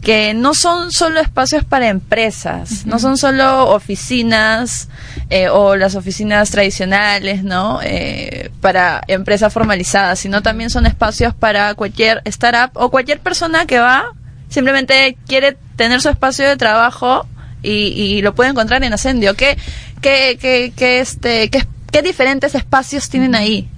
[0.00, 4.88] que no son solo espacios para empresas, no son solo oficinas
[5.28, 7.80] eh, o las oficinas tradicionales, ¿no?
[7.82, 13.78] Eh, para empresas formalizadas, sino también son espacios para cualquier startup o cualquier persona que
[13.80, 14.12] va,
[14.48, 17.26] simplemente quiere tener su espacio de trabajo
[17.62, 19.34] y, y lo puede encontrar en Ascendio.
[19.34, 19.56] ¿Qué,
[20.00, 23.68] qué, qué, qué, este, qué, qué diferentes espacios tienen ahí?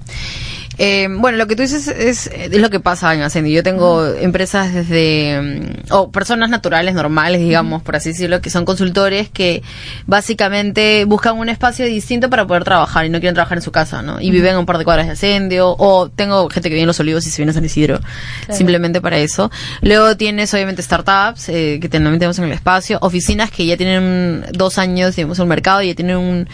[0.83, 3.53] Eh, bueno, lo que tú dices es, es lo que pasa en Ascendi.
[3.53, 8.65] Yo tengo empresas desde, mm, o personas naturales, normales, digamos, por así decirlo, que son
[8.65, 9.63] consultores que
[10.07, 14.01] básicamente buscan un espacio distinto para poder trabajar y no quieren trabajar en su casa,
[14.01, 14.23] ¿no?
[14.23, 16.87] Y viven a un par de cuadras de Ascendio, o tengo gente que vive en
[16.87, 18.57] Los Olivos y se viene a San Isidro, Claro.
[18.57, 19.51] simplemente para eso.
[19.83, 24.47] Luego tienes, obviamente, startups, eh, que también tenemos en el espacio, oficinas que ya tienen
[24.53, 26.49] dos años, digamos, en el mercado y ya tienen un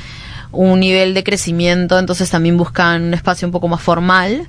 [0.57, 4.47] un nivel de crecimiento, entonces también buscan un espacio un poco más formal.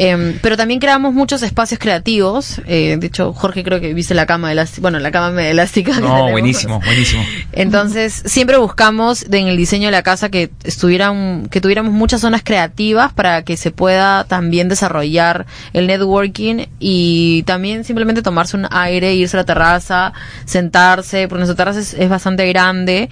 [0.00, 2.62] Em, pero también creamos muchos espacios creativos.
[2.66, 5.98] eh, de hecho, Jorge creo que viste la cama elástica, bueno, la cama elástica.
[5.98, 7.24] No, buenísimo, buenísimo.
[7.52, 12.42] Entonces, siempre buscamos en el diseño de la casa que estuvieran, que tuviéramos muchas zonas
[12.44, 19.14] creativas para que se pueda también desarrollar el networking y también simplemente tomarse un aire,
[19.14, 20.12] irse a la terraza,
[20.44, 23.10] sentarse, porque nuestra terraza es, es bastante grande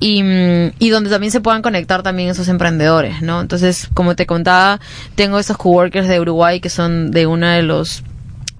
[0.00, 3.40] y, mm, y donde también se puedan conectar también esos emprendedores, ¿no?
[3.40, 4.80] Entonces, como te contaba,
[5.14, 8.02] tengo estos coworkers de Uruguay que son de uno de los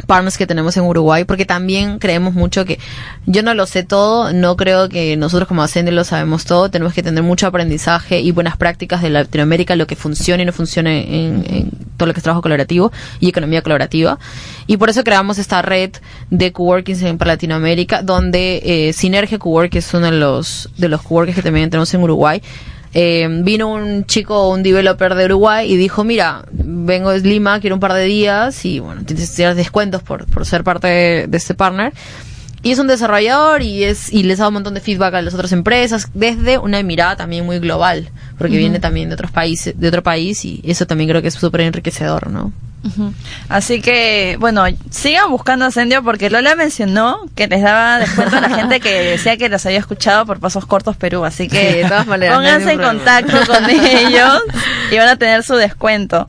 [0.04, 2.78] partners que tenemos en Uruguay, porque también creemos mucho que
[3.26, 6.94] yo no lo sé todo, no creo que nosotros como Ascendio lo sabemos todo, tenemos
[6.94, 10.92] que tener mucho aprendizaje y buenas prácticas de Latinoamérica, lo que funciona y no funciona
[10.92, 14.18] en, en todo lo que es trabajo colaborativo y economía colaborativa.
[14.66, 15.90] Y por eso creamos esta red
[16.30, 21.02] de coworkings en- para Latinoamérica, donde eh, Sinergia Cowork es uno de los, de los
[21.02, 22.42] coworkings que también tenemos en Uruguay,
[22.94, 27.76] eh, vino un chico, un developer de Uruguay y dijo, mira, vengo de Lima, quiero
[27.76, 31.26] un par de días y bueno, tienes que tener descuentos por, por ser parte de,
[31.26, 31.92] de este partner.
[32.64, 35.34] Y es un desarrollador y es y les da un montón de feedback a las
[35.34, 39.86] otras empresas desde una mirada también muy global, porque viene también de otros países, de
[39.86, 42.52] otro país y eso también creo que es súper enriquecedor, ¿no?
[43.48, 48.50] Así que, bueno, sigan buscando Ascendio porque Lola mencionó que les daba descuento a la
[48.50, 51.24] gente que decía que los había escuchado por Pasos Cortos Perú.
[51.24, 54.42] Así que Sí, de todas maneras, no hay pónganse en contacto con ellos
[54.90, 56.28] y van a tener su descuento.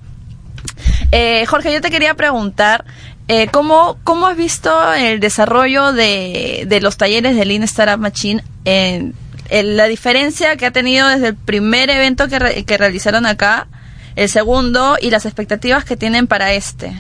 [1.12, 2.86] Eh, Jorge, yo te quería preguntar,
[3.28, 8.44] eh, ¿cómo, ¿cómo has visto el desarrollo de, de los talleres de Lean Startup Machine?
[8.66, 9.14] En,
[9.50, 13.68] en la diferencia que ha tenido desde el primer evento que, que realizaron acá,
[14.16, 16.94] el segundo y las expectativas que tienen para este.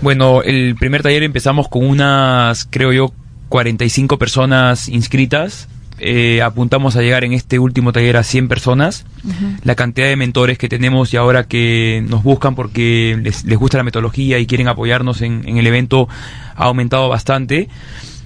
[0.00, 3.12] Bueno, el primer taller empezamos con unas, creo yo,
[3.48, 5.68] 45 personas inscritas.
[6.04, 9.04] Eh, apuntamos a llegar en este último taller a 100 personas.
[9.62, 13.78] La cantidad de mentores que tenemos y ahora que nos buscan porque les, les gusta
[13.78, 16.08] la metodología y quieren apoyarnos en, en el evento
[16.56, 17.68] ha aumentado bastante.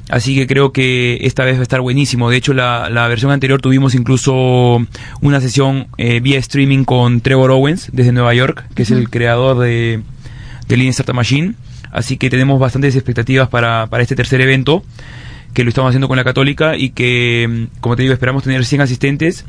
[0.09, 2.31] Así que creo que esta vez va a estar buenísimo.
[2.31, 4.81] De hecho, la, la versión anterior tuvimos incluso
[5.21, 9.59] una sesión eh, vía streaming con Trevor Owens desde Nueva York, que es el creador
[9.59, 10.03] de,
[10.69, 11.55] de Lean Startup Machine.
[11.91, 14.85] Así que tenemos bastantes expectativas para, para este tercer evento,
[15.57, 18.67] que lo estamos haciendo con la Católica y que, mm, como te digo, esperamos tener
[18.67, 19.47] 100 asistentes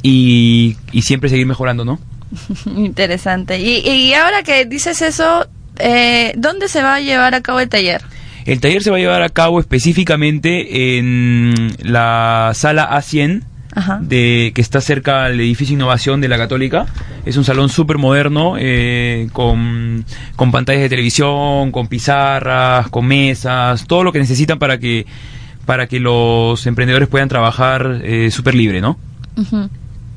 [0.00, 1.98] y, y siempre seguir mejorando, ¿no?
[2.76, 3.58] Interesante.
[3.58, 5.48] Y, y ahora que dices eso,
[5.80, 8.00] eh, ¿dónde se va a llevar a cabo el taller?
[8.44, 13.42] El taller se va a llevar a cabo específicamente en la sala A100,
[13.78, 13.98] Ajá.
[14.02, 16.86] de, que está cerca del edificio Innovación de la Católica.
[17.24, 20.04] Es un salón súper moderno, eh, con,
[20.34, 25.06] con pantallas de televisión, con pizarras, con mesas, todo lo que necesitan para que,
[25.64, 28.98] para que los emprendedores puedan trabajar eh, súper libre, ¿no?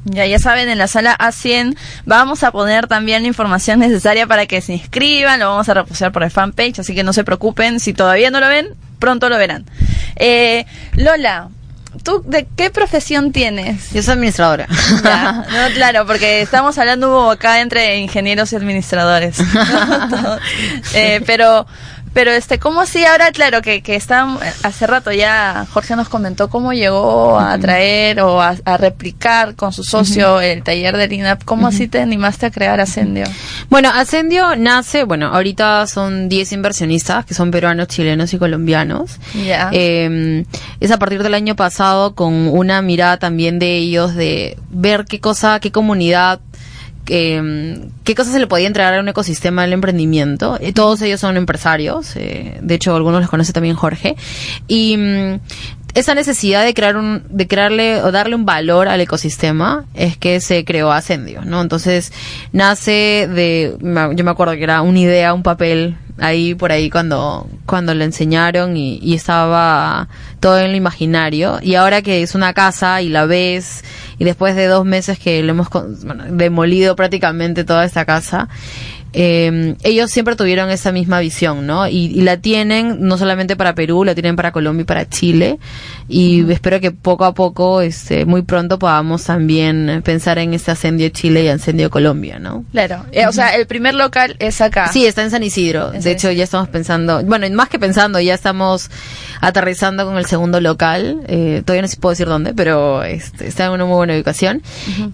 [0.05, 4.47] Ya, ya saben, en la sala A100 vamos a poner también la información necesaria para
[4.47, 7.79] que se inscriban, lo vamos a reposar por el fanpage, así que no se preocupen,
[7.79, 9.65] si todavía no lo ven, pronto lo verán.
[10.15, 11.49] Eh, Lola,
[12.03, 13.91] ¿tú de qué profesión tienes?
[13.91, 14.67] Yo soy administradora.
[15.03, 19.37] Ya, no, claro, porque estamos hablando acá entre ingenieros y administradores.
[20.93, 21.65] Eh, pero,
[22.13, 24.27] pero este, ¿cómo así ahora, claro, que, que está,
[24.63, 29.71] hace rato ya Jorge nos comentó cómo llegó a traer o a, a replicar con
[29.73, 33.25] su socio el taller de INAP, ¿cómo así te animaste a crear Ascendio?
[33.69, 39.17] Bueno, Ascendio nace, bueno, ahorita son 10 inversionistas que son peruanos, chilenos y colombianos.
[39.45, 39.69] Ya.
[39.71, 40.45] Eh,
[40.79, 45.19] es a partir del año pasado con una mirada también de ellos de ver qué
[45.19, 46.39] cosa, qué comunidad
[47.07, 50.57] eh, qué cosas se le podía entregar a un ecosistema del emprendimiento.
[50.59, 54.15] Eh, todos ellos son empresarios, eh, de hecho algunos los conoce también Jorge.
[54.67, 55.39] Y mm,
[55.93, 60.39] esa necesidad de crear un, de crearle o darle un valor al ecosistema es que
[60.39, 61.61] se creó Ascendio, ¿no?
[61.61, 62.13] Entonces
[62.53, 67.49] nace de, yo me acuerdo que era una idea, un papel ahí por ahí cuando,
[67.65, 70.07] cuando lo enseñaron y, y estaba
[70.39, 71.59] todo en lo imaginario.
[71.61, 73.83] Y ahora que es una casa y la ves,
[74.21, 75.67] y después de dos meses que le hemos
[76.29, 78.49] demolido prácticamente toda esta casa,
[79.13, 81.87] eh, ellos siempre tuvieron esa misma visión, ¿no?
[81.87, 85.59] Y, y la tienen no solamente para Perú, la tienen para Colombia y para Chile.
[86.07, 91.09] Y espero que poco a poco, este, muy pronto podamos también pensar en este ascendio
[91.09, 92.65] Chile y ascendio Colombia, ¿no?
[92.71, 94.89] Claro, eh, o sea, el primer local es acá.
[94.91, 95.91] Sí, está en San Isidro.
[95.91, 98.89] De hecho, ya estamos pensando, bueno, más que pensando, ya estamos
[99.39, 101.21] aterrizando con el segundo local.
[101.27, 104.13] Eh, todavía no sé si puedo decir dónde, pero este, está en una muy buena
[104.13, 104.61] ubicación.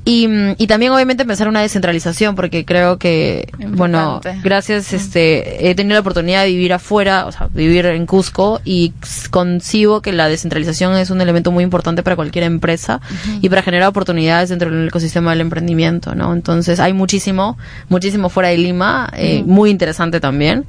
[0.06, 0.28] y,
[0.58, 4.40] y también, obviamente, pensar en una descentralización, porque creo que, bueno, Importante.
[4.44, 8.94] gracias, este, he tenido la oportunidad de vivir afuera, o sea, vivir en Cusco, y
[9.30, 13.02] concibo que la descentralización es un elemento muy importante para cualquier empresa
[13.42, 16.34] y para generar oportunidades dentro del ecosistema del emprendimiento, ¿no?
[16.34, 17.58] Entonces, hay muchísimo,
[17.90, 20.66] muchísimo fuera de Lima, eh, muy interesante también,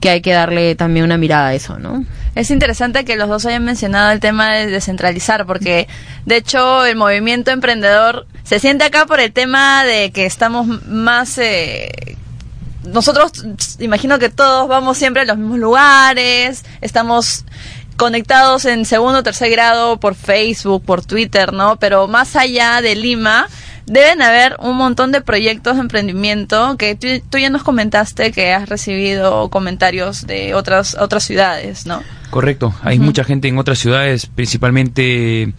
[0.00, 2.04] que hay que darle también una mirada a eso, ¿no?
[2.34, 5.88] Es interesante que los dos hayan mencionado el tema de descentralizar, porque
[6.26, 11.38] de hecho el movimiento emprendedor se siente acá por el tema de que estamos más...
[11.38, 12.16] eh,
[12.86, 13.32] nosotros,
[13.78, 17.44] imagino que todos vamos siempre a los mismos lugares, estamos
[17.96, 21.76] conectados en segundo o tercer grado por Facebook, por Twitter, ¿no?
[21.76, 23.46] Pero más allá de Lima,
[23.86, 28.52] deben haber un montón de proyectos de emprendimiento que tú, tú ya nos comentaste que
[28.52, 32.02] has recibido comentarios de otras otras ciudades, ¿no?
[32.30, 35.52] Correcto, hay mucha gente en otras ciudades, principalmente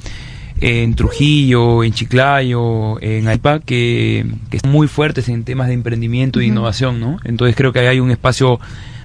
[0.61, 6.39] en Trujillo, en Chiclayo, en Aipa, que, que están muy fuertes en temas de emprendimiento
[6.39, 7.17] e innovación, ¿no?
[7.25, 8.59] Entonces creo que ahí hay un espacio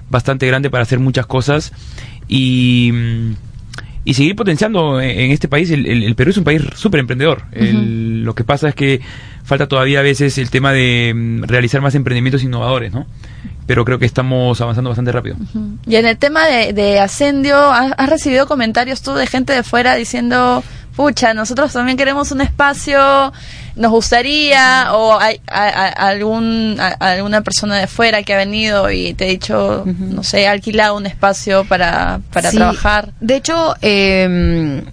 [0.09, 1.71] bastante grande para hacer muchas cosas
[2.27, 3.31] y, mm,
[4.05, 5.69] y seguir potenciando en, este país.
[5.71, 7.43] El, el- el Perú es un país súper emprendedor.
[7.51, 9.01] El- Lo que pasa es que
[9.43, 13.05] falta todavía a veces el tema de mm, realizar más emprendimientos innovadores, ¿no?
[13.67, 15.35] Pero creo que estamos avanzando bastante rápido.
[15.85, 19.63] Y en el tema de, de Ascendio, ¿has, has recibido comentarios tú de gente de
[19.63, 20.63] fuera diciendo,
[20.95, 23.31] pucha, nosotros también queremos un espacio,
[23.75, 28.91] nos gustaría, o hay a- a- algún, a- alguna persona de fuera que ha venido
[28.91, 32.57] y te ha dicho, no sé, ha alquilado un espacio para, para Sí.
[32.57, 33.11] trabajar?
[33.21, 34.83] De hecho, eh,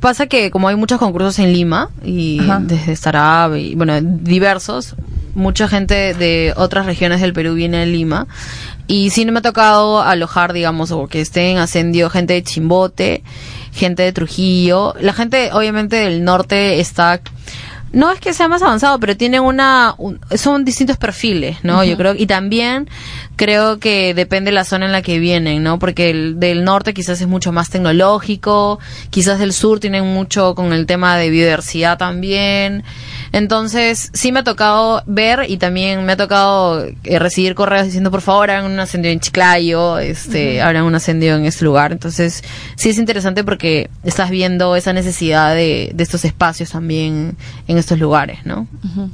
[0.00, 2.60] pasa que como hay muchos concursos en Lima y Ajá.
[2.62, 4.94] desde Startup y bueno, diversos,
[5.34, 8.26] mucha gente de otras regiones del Perú viene a Lima
[8.86, 13.22] y sí no me ha tocado alojar, digamos, o que estén ascendido gente de Chimbote,
[13.80, 17.20] gente de Trujillo, la gente obviamente del norte está
[17.92, 21.82] no es que sea más avanzado, pero tienen una, un- son distintos perfiles, ¿no?
[21.82, 22.88] Yo creo, y también
[23.34, 25.80] creo que depende de la zona en la que vienen, ¿no?
[25.80, 28.78] Porque el del norte quizás es mucho más tecnológico,
[29.10, 32.84] quizás del sur tienen mucho con el tema de biodiversidad también.
[33.32, 38.10] Entonces, sí me ha tocado ver y también me ha tocado eh, recibir correos diciendo,
[38.10, 40.66] por favor, hagan un ascendido en Chiclayo, este, Ujú.
[40.68, 41.92] hagan un ascendido en este lugar.
[41.92, 42.42] Entonces,
[42.76, 47.36] sí es interesante porque estás viendo esa necesidad de, de estos espacios también
[47.68, 48.66] en estos lugares, ¿no?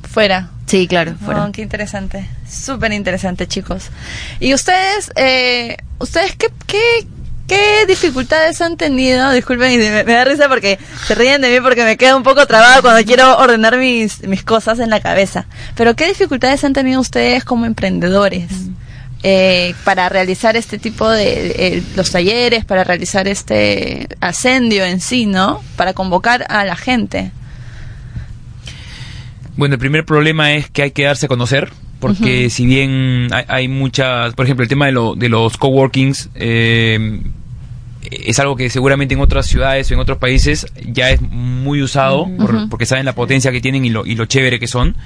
[0.08, 0.50] Fuera.
[0.66, 1.44] Sí, claro, fuera.
[1.44, 2.28] Oh, qué interesante.
[2.48, 3.90] Súper interesante, chicos.
[4.40, 7.06] ¿Y ustedes, eh, ustedes qué, qué,
[7.46, 9.30] qué dificultades han tenido?
[9.32, 12.22] Disculpen, y me, me da risa porque se ríen de mí porque me queda un
[12.22, 15.46] poco trabado cuando quiero ordenar mis, mis cosas en la cabeza.
[15.76, 18.50] Pero ¿qué dificultades han tenido ustedes como emprendedores?
[19.22, 25.26] eh, para realizar este tipo de eh, los talleres, para realizar este ascendio en sí,
[25.26, 25.62] ¿no?
[25.74, 27.32] Para convocar a la gente.
[29.56, 33.44] Bueno, el primer problema es que hay que darse a conocer, porque si bien hay,
[33.48, 37.22] hay muchas, por ejemplo, el tema de, lo- de los coworkings eh,
[38.10, 42.28] es algo que seguramente en otras ciudades o en otros países ya es muy usado,
[42.38, 44.96] por- porque saben la potencia que tienen y lo, y lo chévere que son,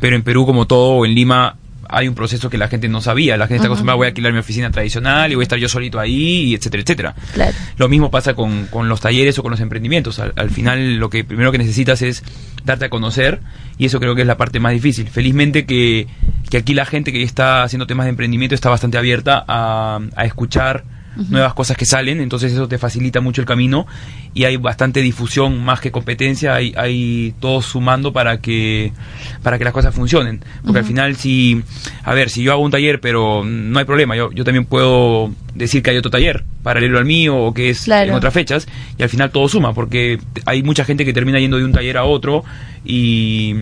[0.00, 1.56] pero en Perú como todo, o en Lima,
[1.92, 3.36] hay un proceso que la gente no sabía.
[3.36, 5.68] La gente está acostumbrada, voy a alquilar mi oficina tradicional y voy a estar yo
[5.68, 7.14] solito ahí, y etcétera, etcétera.
[7.34, 7.52] Claro.
[7.78, 10.20] Lo mismo pasa con, con los talleres o con los emprendimientos.
[10.20, 12.22] Al, al final lo que primero que necesitas es
[12.64, 13.40] darte a conocer
[13.76, 15.08] y eso creo que es la parte más difícil.
[15.08, 16.06] Felizmente que,
[16.48, 20.24] que aquí la gente que está haciendo temas de emprendimiento está bastante abierta a, a
[20.26, 20.84] escuchar
[21.28, 23.86] Nuevas cosas que salen, entonces eso te facilita mucho el camino
[24.32, 28.92] y hay bastante difusión más que competencia, hay, hay todos sumando para que
[29.42, 31.62] para que las cosas funcionen, porque al final si
[32.04, 35.30] a ver, si yo hago un taller pero no hay problema, yo, yo también puedo
[35.54, 38.10] decir que hay otro taller paralelo al mío o que es Claro.
[38.10, 38.66] en otras fechas
[38.98, 41.96] y al final todo suma, porque hay mucha gente que termina yendo de un taller
[41.96, 42.44] a otro
[42.84, 43.54] y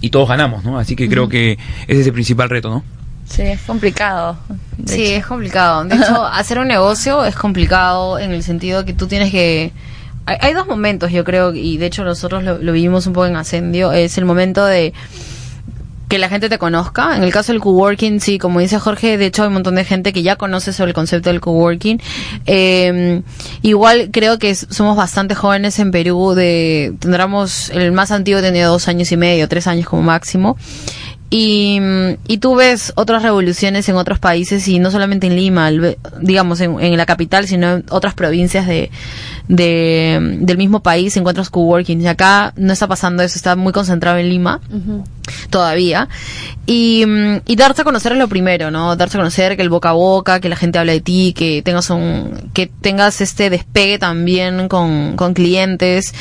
[0.00, 0.78] y todos ganamos, ¿no?
[0.78, 1.58] Así que creo que
[1.88, 2.84] ese es el principal reto, ¿no?
[3.28, 4.38] Sí, es complicado.
[4.86, 5.16] Sí, hecho.
[5.16, 5.84] es complicado.
[5.84, 9.72] De hecho, hacer un negocio es complicado en el sentido que tú tienes que...
[10.26, 13.26] Hay, hay dos momentos, yo creo, y de hecho nosotros lo, lo vivimos un poco
[13.26, 13.92] en Ascendio.
[13.92, 14.92] Es el momento de
[16.08, 17.16] que la gente te conozca.
[17.16, 19.84] En el caso del coworking, sí, como dice Jorge, de hecho hay un montón de
[19.84, 22.00] gente que ya conoce sobre el concepto del coworking.
[22.46, 23.22] Eh,
[23.62, 26.32] igual creo que somos bastante jóvenes en Perú.
[26.34, 30.56] De tendremos el más antiguo tenía dos años y medio, tres años como máximo.
[31.30, 31.78] Y,
[32.26, 35.70] y tú ves otras revoluciones en otros países y no solamente en Lima,
[36.20, 38.90] digamos en, en la capital, sino en otras provincias de,
[39.46, 42.00] de, del mismo país encuentras coworking.
[42.00, 45.04] Y acá no está pasando eso, está muy concentrado en Lima Ujú.
[45.50, 46.08] Todavía.
[46.70, 48.94] Y, mm, y darse a conocer es lo primero, ¿no?
[48.94, 51.62] Darse a conocer que el boca a boca, que la gente habla de ti, que
[51.62, 56.12] tengas un, que tengas este despegue también con, con clientes.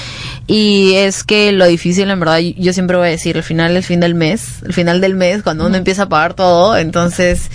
[0.47, 3.83] Y es que lo difícil, en verdad, yo siempre voy a decir, el final, el
[3.83, 7.51] fin del mes, el final del mes, cuando uno empieza a pagar todo, entonces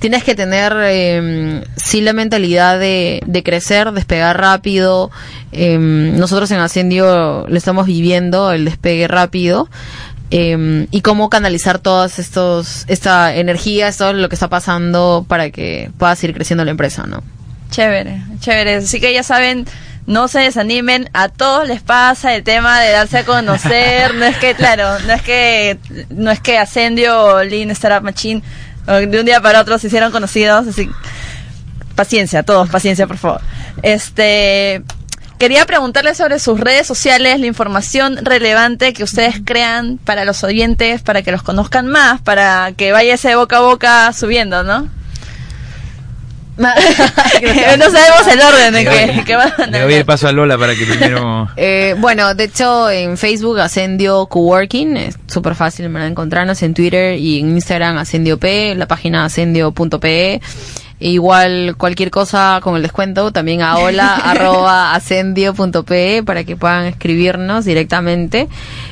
[0.00, 5.12] tienes que tener, eh, sí la mentalidad de, de crecer, despegar rápido.
[5.52, 9.68] Eh, nosotros en Ascendio lo estamos viviendo, el despegue rápido
[10.34, 15.90] eh, y cómo canalizar todas estos esta energía, todo lo que está pasando para que
[15.98, 17.22] pueda seguir creciendo la empresa, ¿no?
[17.70, 18.76] Chévere, chévere.
[18.76, 19.66] Así que ya saben,
[20.06, 24.14] no se desanimen, a todos les pasa el tema de darse a conocer.
[24.14, 25.78] no es que, claro, no es que,
[26.08, 28.42] no es que Ascendio o Lean Startup Machine
[28.86, 30.66] de un día para otro se hicieron conocidos.
[30.66, 30.88] Así,
[31.94, 33.42] paciencia, todos, paciencia, por favor.
[33.82, 34.82] Este,
[35.42, 41.02] quería preguntarles sobre sus redes sociales, la información relevante que ustedes crean para los oyentes,
[41.02, 44.82] para que los conozcan más, para que vaya ese boca a boca subiendo, ¿no?
[46.56, 46.64] no
[47.90, 50.86] sabemos el orden de que, que van Le doy el paso a Lola para que
[50.86, 51.48] primero...
[51.56, 57.40] Eh, bueno, de hecho, en Facebook Ascendio Coworking, es súper fácil encontrarnos en Twitter y
[57.40, 60.40] en Instagram Ascendio P, la página ascendio.pe.
[61.02, 66.86] E igual cualquier cosa con el descuento, también a hola arroba ascendio.pe para que puedan
[66.86, 68.48] escribirnos directamente.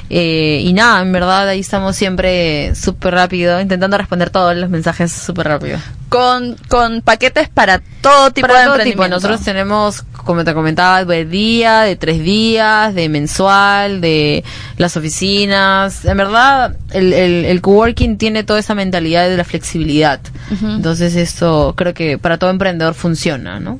[0.09, 5.13] Eh, y nada, en verdad ahí estamos siempre súper rápido, intentando responder todos los mensajes
[5.13, 5.79] súper rápido.
[6.11, 9.15] Con, con paquetes para todo tipo Para de todo tipo, emprendimiento.
[9.17, 14.43] nosotros tenemos, como te comentaba, de día, de tres días, de mensual, de
[14.77, 16.05] las oficinas.
[16.05, 20.21] En verdad, el, el, el coworking tiene toda esa mentalidad de la flexibilidad.
[20.63, 23.79] Entonces, esto creo que para todo emprendedor funciona, ¿no?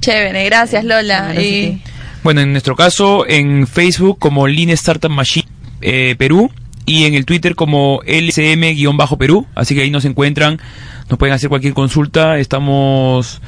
[0.00, 1.34] Chévere, gracias Lola.
[1.40, 1.82] Y-
[2.22, 5.46] Bueno, en nuestro caso, en Facebook como Lean Startup Machine
[5.82, 6.50] eh, Perú
[6.86, 9.46] y en el Twitter como LCM-Perú.
[9.54, 10.58] Así que ahí nos encuentran,
[11.08, 12.38] nos pueden hacer cualquier consulta.
[12.38, 13.40] Estamos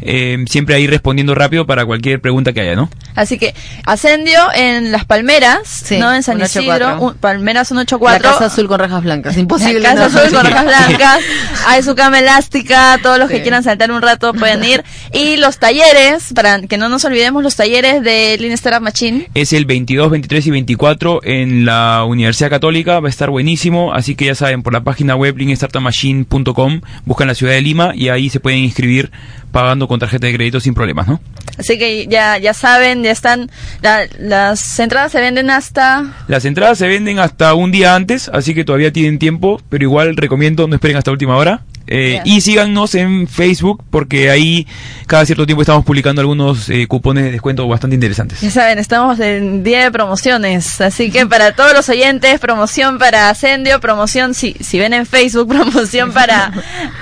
[0.00, 2.88] eh, siempre ahí respondiendo rápido para cualquier pregunta que haya, ¿no?
[3.14, 6.14] Así que Ascendio en Las Palmeras, ¿no?
[6.14, 6.86] En San 184.
[6.86, 8.30] Isidro, un- Palmeras La 184.
[8.30, 9.80] casa azul con rejas blancas, imposible.
[9.80, 10.18] La casa ¿no?
[10.20, 11.18] azul con rejas blancas,
[11.66, 13.42] hay su cama elástica, todos los que Sí.
[13.42, 14.84] quieran saltar un rato pueden ir.
[15.12, 19.28] Y los talleres, para que no nos olvidemos los talleres de Lean Startup Machine.
[19.34, 24.14] Es el 22, 23 y 24 en la Universidad Católica, va a estar buenísimo, así
[24.14, 28.30] que ya saben, por la página web leanstartupmachine.com buscan la ciudad de Lima y ahí
[28.30, 29.10] se pueden inscribir
[29.50, 31.20] pagando con tarjeta de crédito sin problemas, ¿no?
[31.58, 33.50] Así que ya, ya saben, ya están,
[33.82, 36.04] la- las entradas se venden hasta...
[36.28, 40.16] Las entradas se venden hasta un día antes, así que todavía tienen tiempo, pero igual
[40.16, 41.62] recomiendo no esperen hasta última hora.
[41.88, 42.20] Eh.
[42.24, 44.66] Y síganos en Facebook porque ahí
[45.06, 48.40] cada cierto tiempo estamos publicando algunos eh, cupones de descuento bastante interesantes.
[48.40, 53.30] Ya saben, estamos en día de promociones, así que para todos los oyentes, promoción para
[53.30, 56.52] Ascendio, promoción, si, si ven en Facebook, promoción para,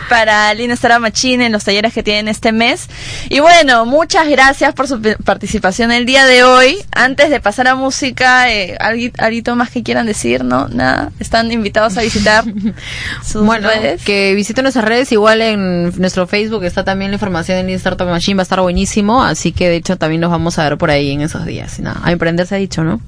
[0.08, 2.88] para Startup Machine en los talleres que tienen este mes.
[3.28, 6.76] Y bueno, muchas gracias por su participación el día de hoy.
[6.92, 10.44] Antes de pasar a música, eh, ¿algo, algo más que quieran decir?
[10.44, 10.68] ¿No?
[10.68, 12.44] Nada, están invitados a visitar
[13.24, 14.02] sus Bueno, redes.
[14.04, 18.36] que visiten nuestras redes, igual en nuestro Facebook está también la información en Startup Machine,
[18.36, 21.10] va a estar buenísimo, así que de hecho también nos vamos a ver por ahí
[21.12, 21.78] en esos días.
[21.78, 23.00] Y nada, a emprender se ha dicho, ¿no?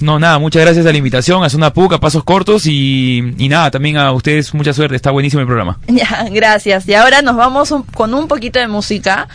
[0.00, 3.48] No, nada, muchas gracias a la invitación, a Zona PUC, a Pasos Cortos y, y
[3.48, 5.78] nada, también a ustedes mucha suerte, está buenísimo el programa.
[5.88, 6.86] Ya, gracias.
[6.88, 9.26] Y ahora nos vamos un- con un poquito de música.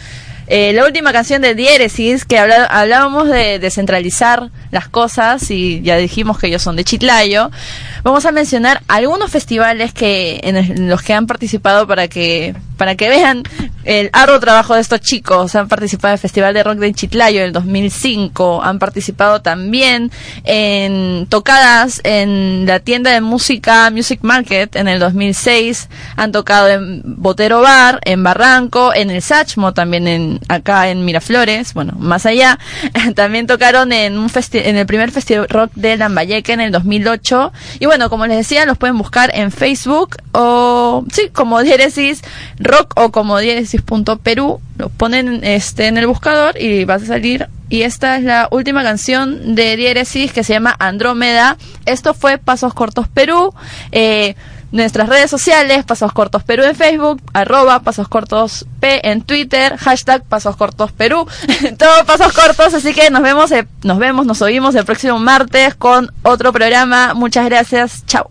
[0.53, 5.95] Eh, la última canción de Diéresis, que habla- hablábamos de descentralizar las cosas y ya
[5.95, 7.49] dijimos que ellos son de Chiclayo.
[8.03, 12.53] Vamos a mencionar algunos festivales que en, el- en los que han participado para que
[12.75, 13.43] para que vean
[13.83, 15.53] el arduo trabajo de estos chicos.
[15.55, 18.63] Han participado en el Festival de Rock de Chiclayo del 2005.
[18.63, 20.09] Han participado también
[20.45, 25.89] en tocadas en la tienda de música Music Market en el 2006.
[26.15, 31.73] Han tocado en Botero Bar, en Barranco, en el Sachmo, también en acá en Miraflores,
[31.73, 32.59] bueno, más allá.
[33.15, 37.51] También tocaron en un en el primer Festival Rock de Lambayeque en el 2008.
[37.79, 42.21] Y bueno, como les decía, los pueden buscar en Facebook o sí, como diéresis
[42.59, 44.61] rock o como diéresis.perú.
[44.77, 48.83] Lo ponen este en el buscador y vas a salir y esta es la última
[48.83, 51.55] canción de Diéresis que se llama Andrómeda.
[51.85, 53.53] Esto fue Pasos Cortos Perú.
[53.93, 54.35] Eh,
[54.71, 58.07] nuestras redes sociales, Pasos Cortos Perú en Facebook, arroba Pasos
[58.81, 60.55] en Twitter, hashtag Pasos
[61.77, 65.75] todo Pasos Cortos, así que nos vemos, eh, nos vemos, nos oímos el próximo martes
[65.75, 67.13] con otro programa.
[67.13, 68.29] Muchas gracias, chao.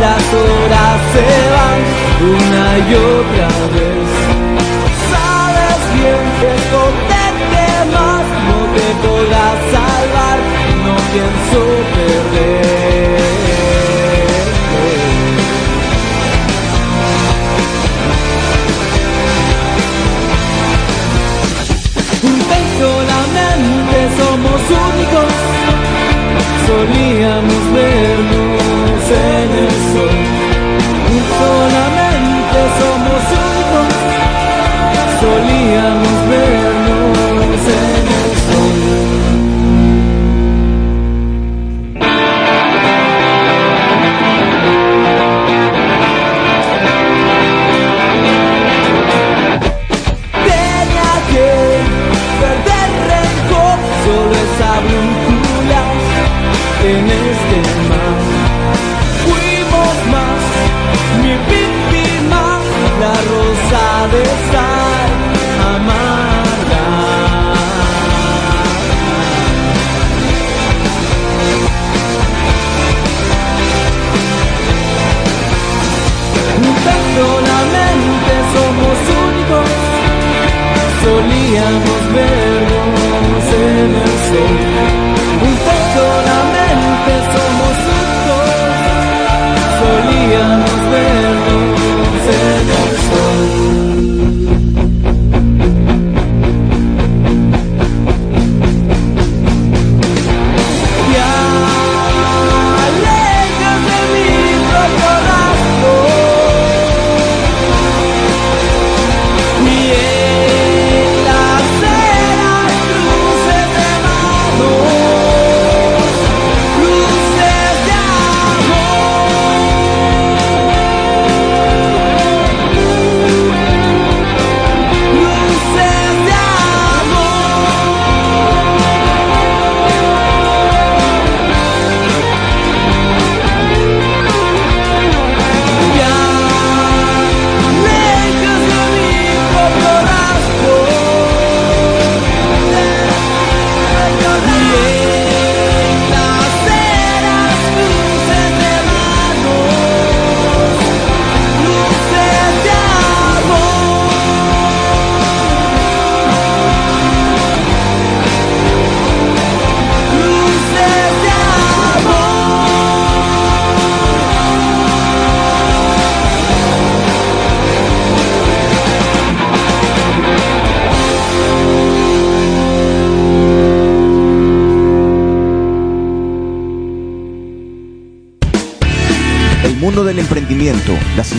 [0.00, 1.80] Las horas se van
[2.32, 4.08] una y otra vez.
[5.12, 7.64] Sabes bien que esconderte
[7.96, 10.38] más no te podrás salvar,
[10.86, 11.60] no pienso
[11.94, 12.77] perder.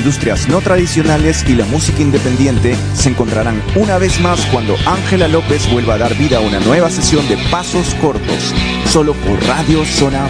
[0.09, 5.71] Industrias no tradicionales y la música independiente se encontrarán una vez más cuando Ángela López
[5.71, 8.55] vuelva a dar vida a una nueva sesión de Pasos Cortos,
[8.87, 10.27] solo por Radio Zona.